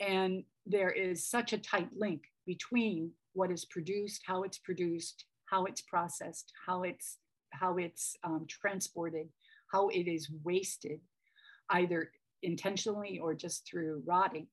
[0.00, 5.24] and there is such a tight link between what is produced, how it's produced,
[5.54, 7.18] how it's processed, how it's
[7.50, 9.28] how it's um, transported,
[9.70, 10.98] how it is wasted,
[11.70, 12.10] either
[12.42, 14.48] intentionally or just through rotting.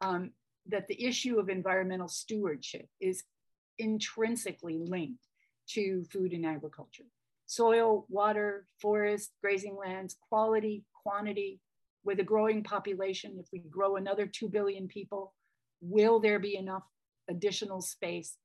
[0.00, 0.30] Um,
[0.66, 3.24] that the issue of environmental stewardship is
[3.78, 5.26] intrinsically linked
[5.68, 7.04] to food and agriculture.
[7.46, 11.60] Soil, water, forest, grazing lands, quality, quantity,
[12.02, 15.34] with a growing population, if we grow another 2 billion people,
[15.82, 16.84] will there be enough
[17.28, 18.38] additional space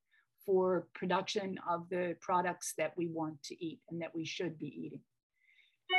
[0.45, 4.67] for production of the products that we want to eat and that we should be
[4.67, 5.01] eating?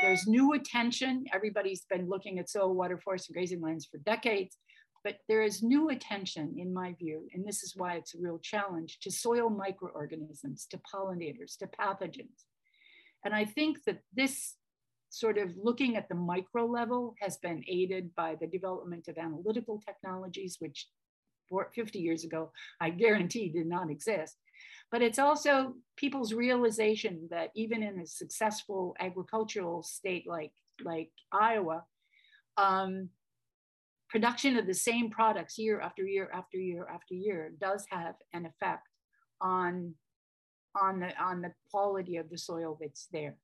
[0.03, 1.27] There's new attention.
[1.33, 4.59] Everybody's been looking at soil, water, forest, and grazing lands for decades,
[5.05, 8.41] but there is new attention, in my view, and this is why it's a real
[8.41, 12.45] challenge, to soil microorganisms, to pollinators, to pathogens.
[13.25, 14.57] And I think that this
[15.11, 19.81] sort of looking at the micro level has been aided by the development of analytical
[19.87, 20.89] technologies, which
[21.75, 24.37] 50 years ago, I guarantee did not exist.
[24.91, 30.53] But it's also people's realization that even in a successful agricultural state like,
[30.85, 31.85] like Iowa,
[32.57, 33.11] um,
[34.09, 38.47] production of the same products year after year after year after year does have an
[38.47, 38.89] effect
[39.41, 39.95] on,
[40.81, 43.37] on, the, on the quality of the soil that's there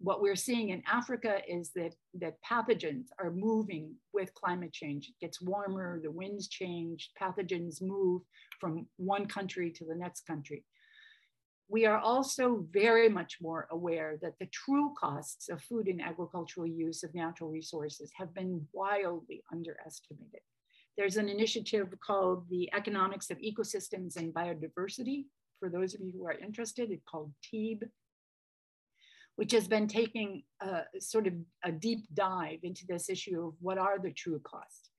[0.00, 5.08] what we're seeing in Africa is that, that pathogens are moving with climate change.
[5.08, 8.22] It gets warmer, the winds change, pathogens move
[8.60, 10.64] from one country to the next country.
[11.68, 16.66] We are also very much more aware that the true costs of food and agricultural
[16.66, 20.40] use of natural resources have been wildly underestimated.
[20.96, 25.26] There's an initiative called the Economics of Ecosystems and Biodiversity.
[25.60, 27.82] For those of you who are interested, it's called TEEB,
[29.40, 31.32] which has been taking a, sort of
[31.64, 34.90] a deep dive into this issue of what are the true costs.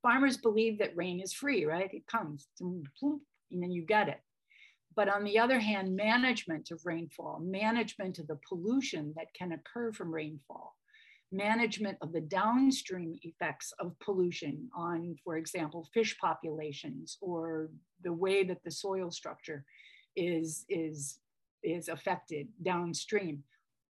[0.00, 1.92] Farmers believe that rain is free, right?
[1.92, 2.86] It comes, and
[3.50, 4.22] then you get it.
[4.96, 9.92] But on the other hand, management of rainfall, management of the pollution that can occur
[9.92, 10.74] from rainfall,
[11.30, 17.68] management of the downstream effects of pollution on, for example, fish populations or
[18.02, 19.66] the way that the soil structure
[20.16, 21.18] is, is,
[21.62, 23.44] is affected downstream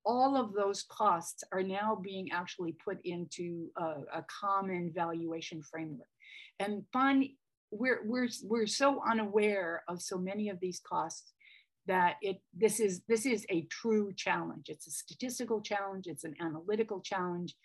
[0.07, 6.07] all of those costs are now being actually put into a, a common valuation framework.
[6.59, 6.83] And
[7.71, 11.33] we're, we're, we're so unaware of so many of these costs
[11.87, 14.65] that it this is this is a true challenge.
[14.67, 16.05] It's a statistical challenge.
[16.07, 17.55] It's an analytical challenge.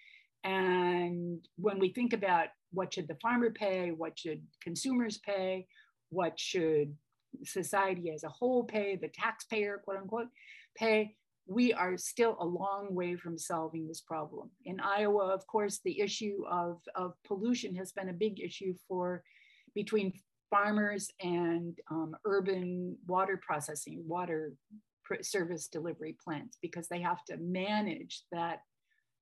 [0.45, 5.67] And when we think about what should the farmer pay what should consumers pay
[6.11, 6.97] what should
[7.45, 10.29] society as a whole pay the taxpayer quote unquote
[10.77, 11.15] pay
[11.47, 14.51] we are still a long way from solving this problem.
[14.65, 19.23] In Iowa, of course, the issue of, of pollution has been a big issue for
[19.75, 20.13] between
[20.51, 24.53] farmers and um, urban water processing, water
[25.23, 28.61] service delivery plants, because they have to manage that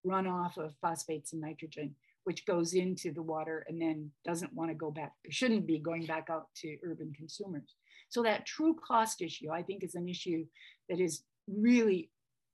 [0.07, 1.95] runoff of phosphates and nitrogen,
[2.25, 6.05] which goes into the water and then doesn't want to go back, shouldn't be going
[6.05, 7.77] back out to urban consumers.
[8.09, 10.45] So that true cost issue, I think, is an issue
[10.89, 11.23] that is
[11.57, 12.11] really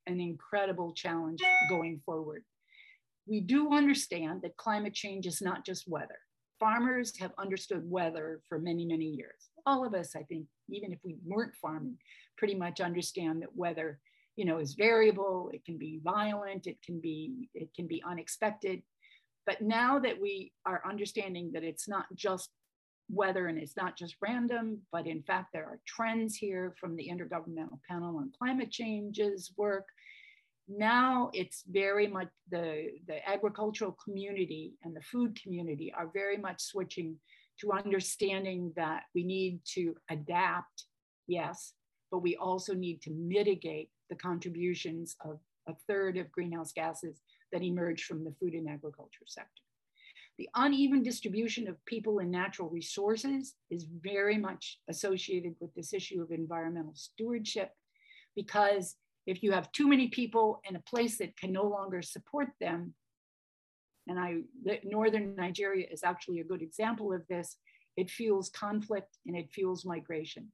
[0.06, 2.44] an incredible challenge going forward.
[3.26, 6.18] We do understand that climate change is not just weather.
[6.60, 9.50] Farmers have understood weather for many, many years.
[9.66, 11.98] All of us, I think, even if we weren't farming,
[12.38, 13.98] pretty much understand that weather,
[14.36, 15.50] you know, is variable.
[15.52, 16.66] It can be violent.
[16.66, 18.82] It can be it can be unexpected.
[19.44, 22.50] But now that we are understanding that it's not just
[23.08, 27.08] weather and it's not just random, but in fact, there are trends here from the
[27.08, 29.86] Intergovernmental Panel on Climate Change's work.
[30.68, 36.60] Now it's very much the, the agricultural community and the food community are very much
[36.60, 37.16] switching
[37.60, 40.84] to understanding that we need to adapt,
[41.26, 41.72] yes,
[42.10, 45.38] but we also need to mitigate the contributions of
[45.68, 49.62] a third of greenhouse gases that emerge from the food and agriculture sector.
[50.38, 56.20] The uneven distribution of people and natural resources is very much associated with this issue
[56.22, 57.70] of environmental stewardship
[58.34, 62.48] because if you have too many people in a place that can no longer support
[62.60, 62.94] them,
[64.06, 64.42] and I,
[64.84, 67.56] northern Nigeria is actually a good example of this,
[67.96, 70.52] it fuels conflict and it fuels migration.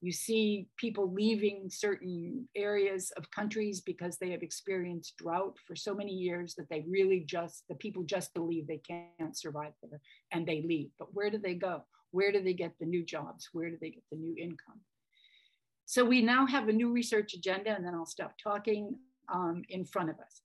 [0.00, 5.92] You see people leaving certain areas of countries because they have experienced drought for so
[5.92, 10.46] many years that they really just, the people just believe they can't survive there and
[10.46, 10.90] they leave.
[10.98, 11.82] But where do they go?
[12.12, 13.48] Where do they get the new jobs?
[13.52, 14.80] Where do they get the new income?
[15.84, 18.98] So we now have a new research agenda, and then I'll stop talking
[19.32, 20.42] um, in front of us.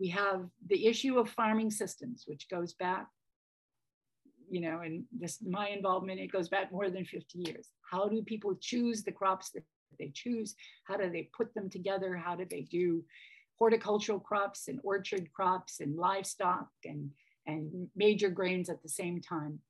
[0.00, 3.06] We have the issue of farming systems, which goes back
[4.50, 7.68] you know, and this my involvement, it goes back more than 50 years.
[7.90, 9.64] How do people choose the crops that
[9.98, 10.54] they choose?
[10.84, 12.16] How do they put them together?
[12.16, 13.04] How do they do
[13.58, 17.10] horticultural crops and orchard crops and livestock and,
[17.46, 19.60] and major grains at the same time?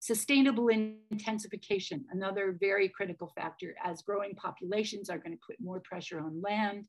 [0.00, 6.20] Sustainable intensification, another very critical factor as growing populations are going to put more pressure
[6.20, 6.86] on land.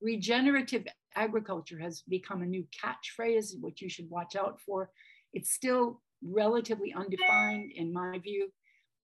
[0.00, 4.90] Regenerative agriculture has become a new catchphrase, which you should watch out for.
[5.32, 8.50] It's still relatively undefined in my view,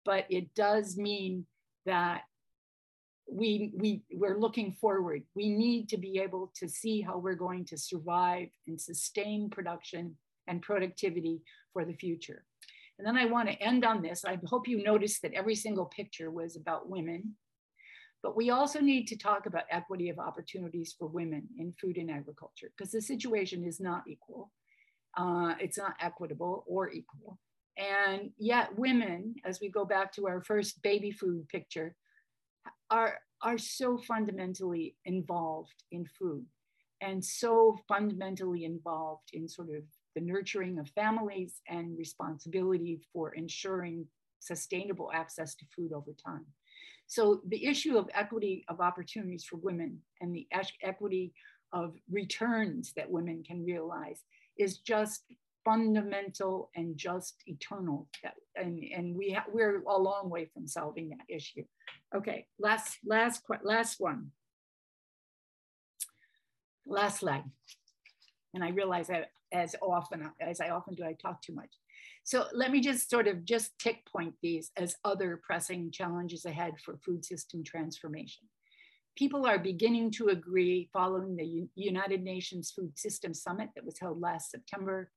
[0.05, 1.47] but it does mean
[1.85, 2.23] that
[3.31, 5.23] we, we, we're looking forward.
[5.35, 10.17] We need to be able to see how we're going to survive and sustain production
[10.47, 11.43] and productivity
[11.73, 12.45] for the future.
[12.99, 14.25] And then I want to end on this.
[14.25, 17.35] I hope you noticed that every single picture was about women.
[18.23, 22.11] But we also need to talk about equity of opportunities for women in food and
[22.11, 24.51] agriculture because the situation is not equal.
[25.17, 27.39] Uh, it's not equitable or equal.
[27.79, 31.95] And yet, women, as we go back to our first baby food picture,
[32.91, 36.45] are, are so fundamentally involved in food
[37.01, 39.83] and so fundamentally involved in sort of
[40.14, 44.07] the nurturing of families and responsibility for ensuring
[44.41, 46.47] sustainable access to food over time.
[47.07, 50.49] So the issue of equity of opportunities for women and the
[50.83, 51.33] equity
[51.73, 54.25] of returns that women can realize
[54.59, 55.24] is just
[55.64, 58.09] fundamental and just eternal.
[58.54, 61.64] And, and we we're a long way from solving that issue.
[62.14, 64.30] Okay, last, last, last one.
[66.86, 67.44] Last slide.
[68.54, 71.70] And I realize that as often as I often do, I talk too much.
[72.24, 76.74] So let me just sort of just tick point these as other pressing challenges ahead
[76.84, 78.44] for food system transformation.
[79.17, 84.21] People are beginning to agree following the United Nations Food System Summit that was held
[84.21, 85.11] last September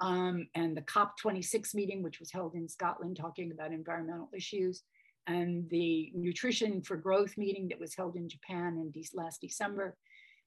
[0.00, 4.82] um, and the COP26 meeting, which was held in Scotland talking about environmental issues,
[5.26, 9.96] and the Nutrition for Growth meeting that was held in Japan in last December,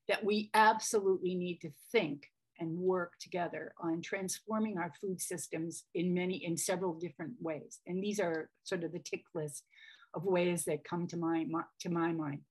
[0.07, 2.27] that we absolutely need to think
[2.59, 7.79] and work together on transforming our food systems in many, in several different ways.
[7.87, 9.63] And these are sort of the tick list
[10.13, 11.45] of ways that come to my,
[11.79, 12.41] to my mind.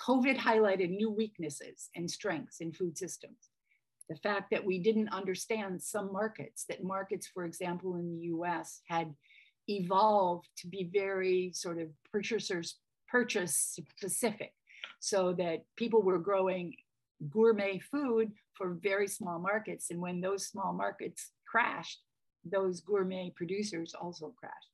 [0.00, 3.50] COVID highlighted new weaknesses and strengths in food systems.
[4.08, 8.80] The fact that we didn't understand some markets, that markets, for example, in the US
[8.88, 9.14] had
[9.68, 12.76] evolved to be very sort of purchasers
[13.08, 14.52] purchase specific
[14.98, 16.74] so that people were growing
[17.30, 19.90] gourmet food for very small markets.
[19.90, 22.00] And when those small markets crashed,
[22.44, 24.73] those gourmet producers also crashed.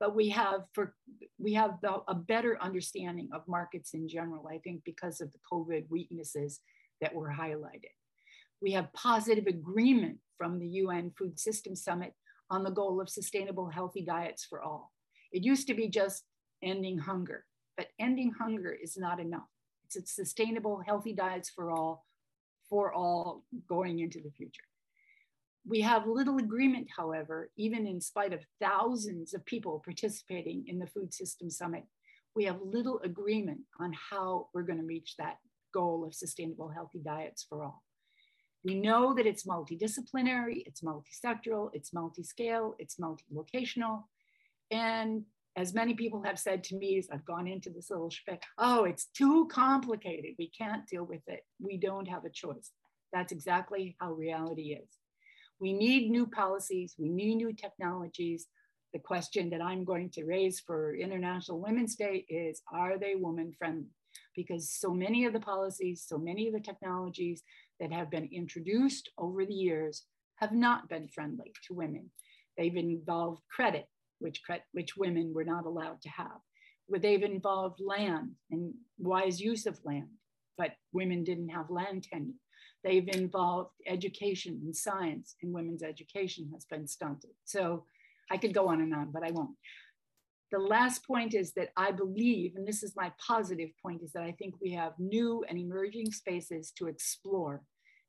[0.00, 0.94] But we have for
[1.38, 5.38] we have the, a better understanding of markets in general, I think, because of the
[5.52, 6.60] COVID weaknesses
[7.00, 7.92] that were highlighted.
[8.62, 12.14] We have positive agreement from the UN Food System Summit
[12.50, 14.90] on the goal of sustainable healthy diets for all.
[15.32, 16.24] It used to be just
[16.62, 17.44] ending hunger,
[17.76, 19.48] but ending hunger is not enough.
[19.84, 22.06] It's sustainable, healthy diets for all,
[22.68, 24.64] for all going into the future.
[25.66, 30.86] We have little agreement, however, even in spite of thousands of people participating in the
[30.86, 31.84] Food System Summit,
[32.34, 35.36] we have little agreement on how we're going to reach that
[35.74, 37.82] goal of sustainable, healthy diets for all.
[38.64, 44.04] We know that it's multidisciplinary, it's multisectoral, it's multi-scale, it's multi-locational,
[44.70, 45.24] and
[45.56, 48.84] as many people have said to me as I've gone into this little spiel, oh,
[48.84, 50.34] it's too complicated.
[50.38, 51.40] We can't deal with it.
[51.60, 52.70] We don't have a choice.
[53.12, 54.88] That's exactly how reality is.
[55.60, 56.94] We need new policies.
[56.98, 58.46] We need new technologies.
[58.92, 63.52] The question that I'm going to raise for International Women's Day is, are they woman
[63.56, 63.90] friendly?
[64.34, 67.42] Because so many of the policies, so many of the technologies
[67.78, 70.04] that have been introduced over the years
[70.36, 72.10] have not been friendly to women.
[72.56, 73.86] They've involved credit,
[74.18, 74.40] which,
[74.72, 76.40] which women were not allowed to have,
[76.98, 80.08] they've involved land and wise use of land,
[80.58, 82.34] but women didn't have land tenure.
[82.82, 87.30] They've involved education and science, and women's education has been stunted.
[87.44, 87.84] So
[88.30, 89.56] I could go on and on, but I won't.
[90.50, 94.24] The last point is that I believe, and this is my positive point, is that
[94.24, 97.62] I think we have new and emerging spaces to explore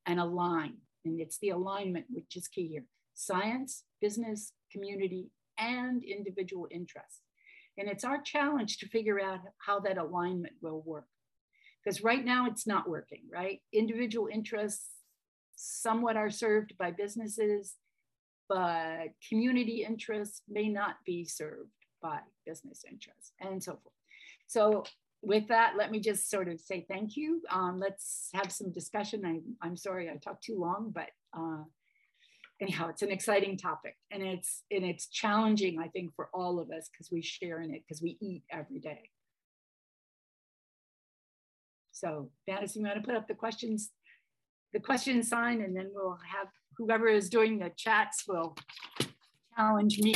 [0.07, 0.77] and align.
[1.05, 7.19] And it's the alignment which is key here science, business, community, and individual interests.
[7.77, 11.05] And it's our challenge to figure out how that alignment will work.
[11.83, 13.61] Because right now it's not working, right?
[13.73, 14.87] Individual interests
[15.55, 17.75] somewhat are served by businesses,
[18.47, 21.69] but community interests may not be served
[22.01, 23.95] by business interests and so forth.
[24.47, 24.83] So
[25.21, 27.41] with that, let me just sort of say thank you.
[27.49, 29.23] Um, let's have some discussion.
[29.25, 31.63] I, I'm sorry I talked too long, but uh,
[32.59, 36.71] anyhow, it's an exciting topic and it's and it's challenging, I think, for all of
[36.71, 39.09] us because we share in it because we eat every day.
[42.01, 43.91] So Madison, you want to put up the questions,
[44.73, 48.57] the question sign, and then we'll have whoever is doing the chats will
[49.55, 50.15] challenge me.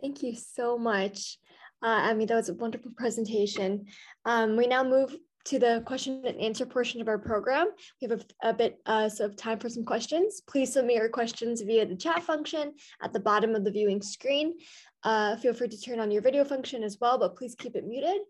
[0.00, 1.38] Thank you so much.
[1.80, 3.86] Uh, I mean, that was a wonderful presentation.
[4.24, 5.14] Um, we now move
[5.44, 7.68] to the question and answer portion of our program.
[8.00, 10.42] We have a, a bit uh, of time for some questions.
[10.48, 14.54] Please submit your questions via the chat function at the bottom of the viewing screen.
[15.04, 17.86] Uh, feel free to turn on your video function as well, but please keep it
[17.86, 18.22] muted.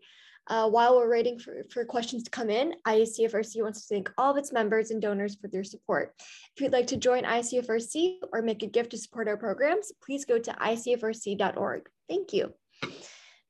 [0.47, 4.31] Uh, while we're waiting for, for questions to come in, IACFRC wants to thank all
[4.31, 6.13] of its members and donors for their support.
[6.19, 10.25] If you'd like to join ICFRC or make a gift to support our programs, please
[10.25, 11.89] go to icfrc.org.
[12.09, 12.53] Thank you.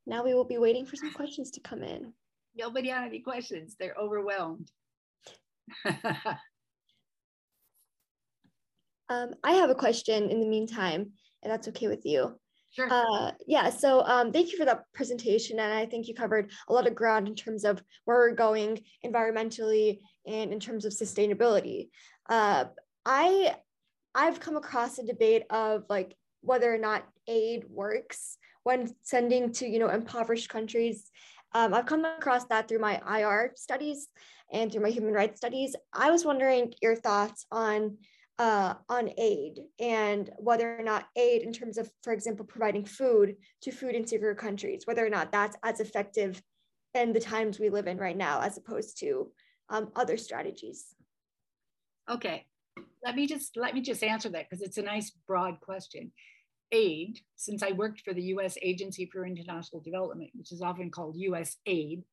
[0.05, 2.13] Now we will be waiting for some questions to come in.
[2.55, 3.75] Nobody had any questions.
[3.79, 4.69] They're overwhelmed.
[9.09, 12.39] um, I have a question in the meantime, if that's okay with you.
[12.73, 12.87] Sure.
[12.91, 15.59] Uh, yeah, so um, thank you for that presentation.
[15.59, 18.83] And I think you covered a lot of ground in terms of where we're going
[19.05, 21.89] environmentally and in terms of sustainability.
[22.27, 22.65] Uh,
[23.05, 23.55] I,
[24.15, 29.67] I've come across a debate of like whether or not aid works when sending to,
[29.67, 31.11] you know, impoverished countries.
[31.53, 34.07] Um, I've come across that through my IR studies
[34.51, 35.75] and through my human rights studies.
[35.93, 37.97] I was wondering your thoughts on
[38.39, 43.35] uh, on aid and whether or not aid in terms of, for example, providing food
[43.61, 46.41] to food insecure countries, whether or not that's as effective
[46.93, 49.31] in the times we live in right now, as opposed to
[49.69, 50.95] um, other strategies.
[52.09, 52.45] Okay,
[53.03, 56.11] let me just let me just answer that because it's a nice broad question.
[56.71, 58.57] Aid, since I worked for the U.S.
[58.61, 61.57] Agency for International Development, which is often called U.S.
[61.67, 62.03] Aid,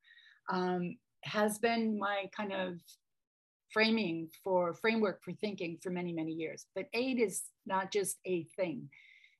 [0.51, 2.75] um, has been my kind of
[3.73, 6.65] framing for framework for thinking for many, many years.
[6.75, 8.89] But aid is not just a thing.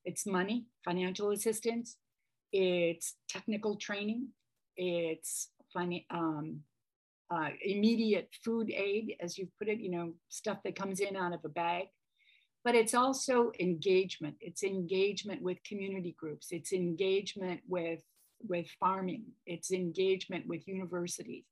[0.05, 1.97] It's money, financial assistance,
[2.51, 4.29] it's technical training,
[4.75, 5.49] it's
[6.09, 6.61] um,
[7.29, 11.33] uh, immediate food aid, as you've put it, you know, stuff that comes in out
[11.33, 11.85] of a bag.
[12.63, 14.35] But it's also engagement.
[14.39, 16.47] It's engagement with community groups.
[16.51, 18.01] It's engagement with
[18.47, 19.23] with farming.
[19.45, 21.45] It's engagement with universities,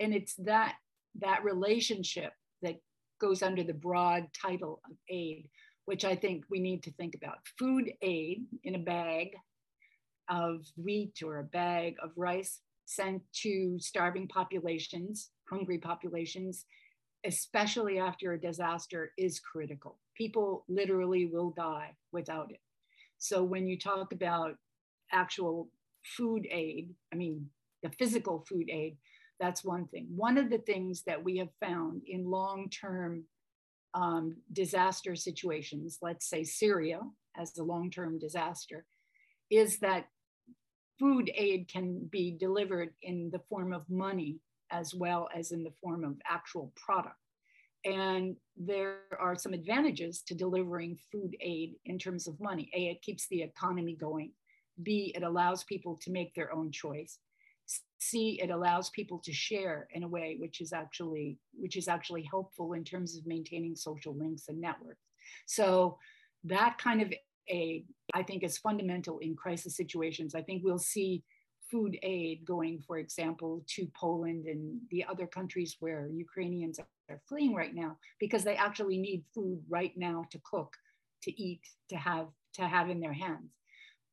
[0.00, 0.76] and it's that
[1.20, 2.76] that relationship that
[3.20, 5.48] goes under the broad title of aid,
[5.86, 7.38] which I think we need to think about.
[7.58, 9.28] Food aid in a bag
[10.28, 16.64] of wheat or a bag of rice sent to starving populations, hungry populations,
[17.24, 19.98] especially after a disaster, is critical.
[20.16, 22.60] People literally will die without it.
[23.18, 24.56] So when you talk about
[25.12, 25.68] actual
[26.16, 27.48] food aid, I mean,
[27.82, 28.96] the physical food aid,
[29.38, 30.06] that's one thing.
[30.14, 33.24] One of the things that we have found in long term
[33.94, 37.00] um, disaster situations, let's say Syria
[37.36, 38.84] as a long term disaster,
[39.50, 40.06] is that
[40.98, 44.38] food aid can be delivered in the form of money
[44.70, 47.16] as well as in the form of actual product.
[47.84, 52.68] And there are some advantages to delivering food aid in terms of money.
[52.74, 54.32] A, it keeps the economy going.
[54.82, 57.18] B, it allows people to make their own choice.
[58.10, 62.22] C, it allows people to share in a way which is actually which is actually
[62.22, 65.04] helpful in terms of maintaining social links and networks.
[65.46, 65.98] So
[66.44, 67.12] that kind of
[67.48, 70.34] aid, I think, is fundamental in crisis situations.
[70.34, 71.22] I think we'll see
[71.70, 77.54] food aid going, for example, to Poland and the other countries where Ukrainians are fleeing
[77.54, 80.74] right now because they actually need food right now to cook,
[81.22, 83.50] to eat, to have to have in their hands.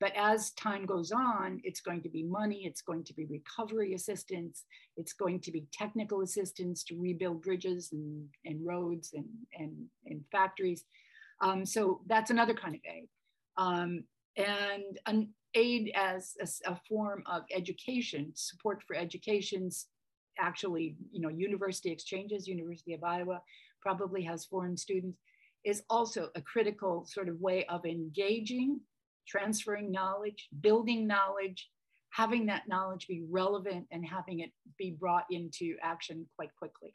[0.04, 3.94] But as time goes on, it's going to be money, it's going to be recovery
[3.94, 4.66] assistance,
[4.98, 9.24] it's going to be technical assistance to rebuild bridges and, and roads and,
[9.58, 9.72] and,
[10.06, 10.84] and factories.
[11.40, 13.08] Um, so that's another kind of aid.
[13.56, 14.04] Um,
[14.36, 19.88] and an aid as a, a form of education, support for educations,
[20.38, 23.42] actually, you know, university exchanges, University of Iowa
[23.82, 25.18] probably has foreign students,
[25.64, 28.82] is also a critical sort of way of engaging
[29.28, 31.70] transferring knowledge, building knowledge,
[32.12, 36.92] having that knowledge be relevant and having it be brought into action quite quickly.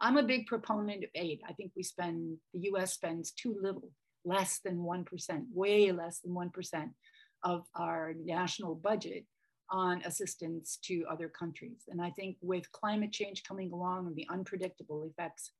[0.00, 1.40] I'm a big proponent of aid.
[1.48, 3.90] I think we spend, the US spends too little,
[4.24, 6.90] less than 1%, way less than 1%
[7.44, 9.26] of our national budget
[9.70, 11.84] on assistance to other countries.
[11.88, 15.50] And I think with climate change coming along and the unpredictable effects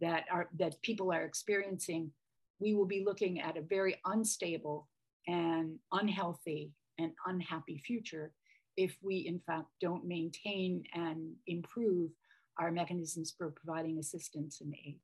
[0.00, 2.10] that are that people are experiencing,
[2.58, 4.88] we will be looking at a very unstable
[5.26, 8.32] and unhealthy and unhappy future
[8.76, 12.10] if we, in fact, don't maintain and improve
[12.58, 14.98] our mechanisms for providing assistance and aid.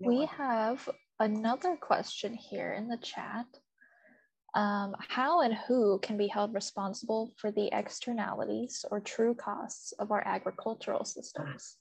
[0.00, 3.46] We have another question here in the chat.
[4.54, 10.10] Um, how and who can be held responsible for the externalities or true costs of
[10.10, 11.76] our agricultural systems?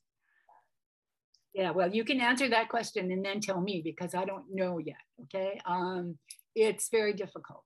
[1.53, 4.77] Yeah, well, you can answer that question and then tell me because I don't know
[4.77, 4.95] yet.
[5.23, 5.59] Okay.
[5.65, 6.17] Um,
[6.55, 7.63] it's very difficult.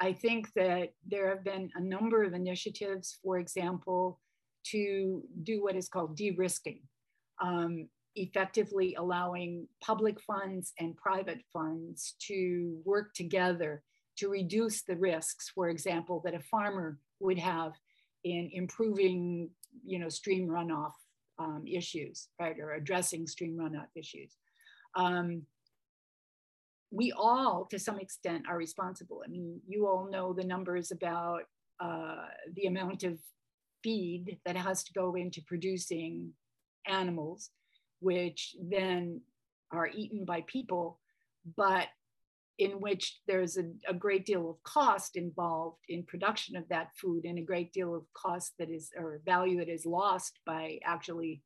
[0.00, 4.20] I think that there have been a number of initiatives, for example,
[4.66, 6.80] to do what is called de risking,
[7.40, 13.82] um, effectively allowing public funds and private funds to work together
[14.18, 17.72] to reduce the risks, for example, that a farmer would have
[18.24, 19.50] in improving
[19.84, 20.92] you know, stream runoff
[21.38, 24.36] um, issues, right, or addressing stream runoff issues.
[24.94, 25.42] Um,
[26.90, 29.22] we all, to some extent, are responsible.
[29.24, 31.44] I mean, you all know the numbers about
[31.80, 33.18] uh, the amount of
[33.82, 36.32] feed that has to go into producing
[36.86, 37.50] animals,
[38.00, 39.20] which then
[39.72, 41.00] are eaten by people,
[41.56, 41.88] but
[42.58, 47.24] in which there's a, a, great deal of cost involved in production of that food
[47.24, 51.42] and a great deal of cost that is or value that is lost by actually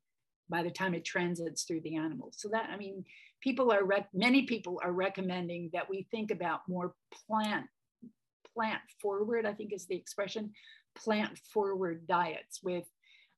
[0.49, 3.03] by the time it transits through the animals so that i mean
[3.41, 6.93] people are rec- many people are recommending that we think about more
[7.27, 7.65] plant
[8.53, 10.51] plant forward i think is the expression
[10.95, 12.85] plant forward diets with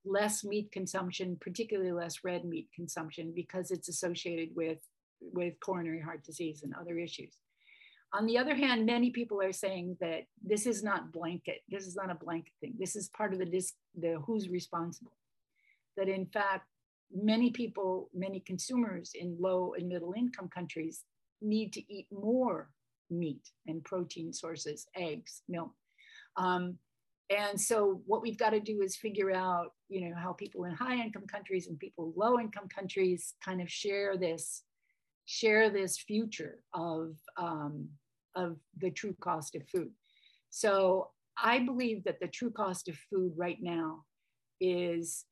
[0.05, 4.80] less meat consumption particularly less red meat consumption because it's associated with
[5.22, 7.36] with coronary heart disease and other issues
[8.12, 11.62] on the other hand, many people are saying that this is not blanket.
[11.70, 12.74] This is not a blanket thing.
[12.80, 15.12] This is part of the disc, the who's responsible.
[15.95, 16.66] That in fact,
[17.14, 21.03] many people, many consumers in low and middle income countries
[21.41, 22.70] need to eat more
[23.10, 25.72] meat and protein sources, eggs, milk.
[26.36, 26.78] Um,
[27.30, 30.72] and so what we've got to do is figure out, you know, how people in
[30.72, 34.64] high income countries and people low income countries kind of share this
[35.30, 37.88] share this future of, um,
[38.36, 39.91] of the true cost of food.
[40.49, 44.05] So I believe that the true cost of food right now
[44.59, 45.25] is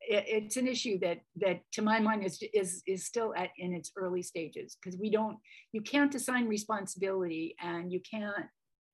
[0.00, 3.74] it, it's an issue that that to my mind is is is still at in
[3.74, 5.36] its early stages because we don't
[5.72, 8.46] you can't assign responsibility and you can't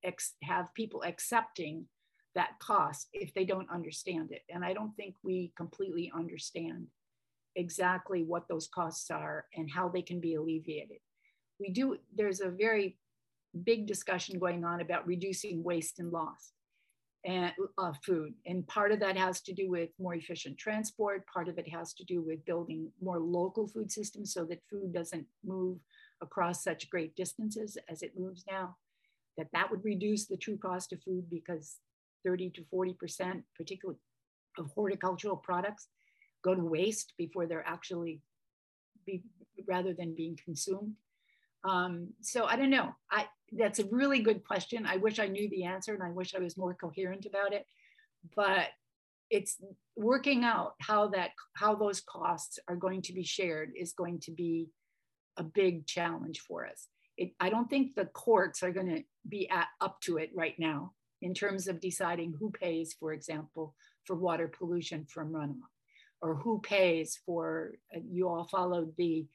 [0.04, 1.86] ex- have people accepting
[2.34, 6.86] that cost if they don't understand it and i don't think we completely understand
[7.56, 10.98] exactly what those costs are and how they can be alleviated.
[11.58, 12.98] We do, there's a very
[13.64, 16.52] big discussion going on about reducing waste and loss
[17.24, 18.34] and uh, food.
[18.46, 21.26] And part of that has to do with more efficient transport.
[21.26, 24.92] Part of it has to do with building more local food systems so that food
[24.92, 25.78] doesn't move
[26.22, 28.76] across such great distances as it moves now.
[29.36, 31.76] That that would reduce the true cost of food because
[32.24, 33.98] 30 to 40%, particularly
[34.58, 35.88] of horticultural products,
[36.42, 38.20] go to waste before they're actually
[39.06, 39.22] be
[39.66, 40.94] rather than being consumed.
[41.64, 42.94] Um, so I don't know.
[43.10, 44.86] I that's a really good question.
[44.86, 47.64] I wish I knew the answer and I wish I was more coherent about it.
[48.34, 48.68] But
[49.30, 49.56] it's
[49.96, 54.30] working out how that how those costs are going to be shared is going to
[54.30, 54.68] be
[55.36, 56.88] a big challenge for us.
[57.16, 60.54] It, I don't think the courts are going to be at, up to it right
[60.58, 63.74] now in terms of deciding who pays, for example,
[64.04, 65.75] for water pollution from runoff
[66.22, 69.26] or who pays for uh, you all followed the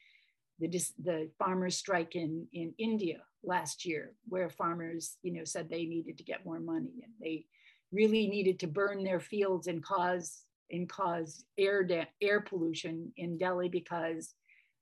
[0.60, 0.68] the,
[1.04, 6.18] the farmers strike in in India last year where farmers you know said they needed
[6.18, 7.46] to get more money and they
[7.92, 11.88] really needed to burn their fields and cause and cause air
[12.22, 14.34] air pollution in Delhi because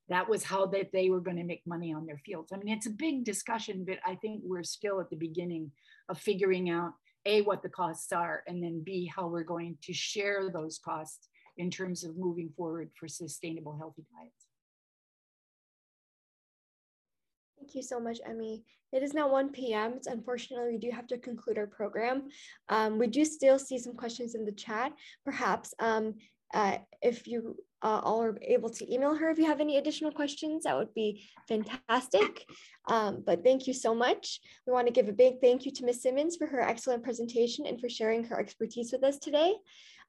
[0.10, 2.52] that was how that they were going to make money on their fields.
[2.52, 5.72] I mean, it's a big discussion, but I think we're still at the beginning
[6.10, 6.94] of figuring out
[7.26, 11.29] a what the costs are, and then b how we're going to share those costs
[11.60, 14.48] in terms of moving forward for sustainable, healthy diets.
[17.60, 18.64] Thank you so much, Emmy.
[18.94, 19.94] It is now 1 p.m.
[19.98, 22.30] It's unfortunately, we do have to conclude our program.
[22.70, 24.94] Um, we do still see some questions in the chat.
[25.26, 26.16] Perhaps um,
[26.54, 30.12] uh, if you uh, all are able to email her if you have any additional
[30.12, 32.46] questions, that would be fantastic.
[32.88, 34.40] Um, but thank you so much.
[34.66, 36.02] We want to give a big thank you to Ms.
[36.02, 39.54] Simmons for her excellent presentation and for sharing her expertise with us today.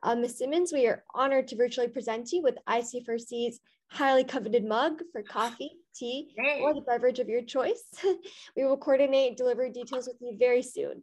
[0.03, 0.38] Uh, Ms.
[0.38, 5.72] Simmons, we are honored to virtually present you with ICFRC's highly coveted mug for coffee,
[5.94, 7.82] tea, or the beverage of your choice.
[8.57, 11.03] we will coordinate delivery details with you very soon.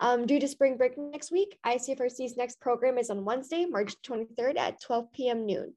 [0.00, 4.58] Um, due to spring break next week, ICFRC's next program is on Wednesday, March 23rd
[4.58, 5.46] at 12 p.m.
[5.46, 5.72] noon.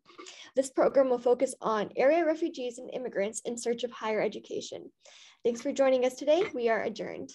[0.55, 4.91] This program will focus on area refugees and immigrants in search of higher education.
[5.45, 6.43] Thanks for joining us today.
[6.53, 7.31] We are adjourned.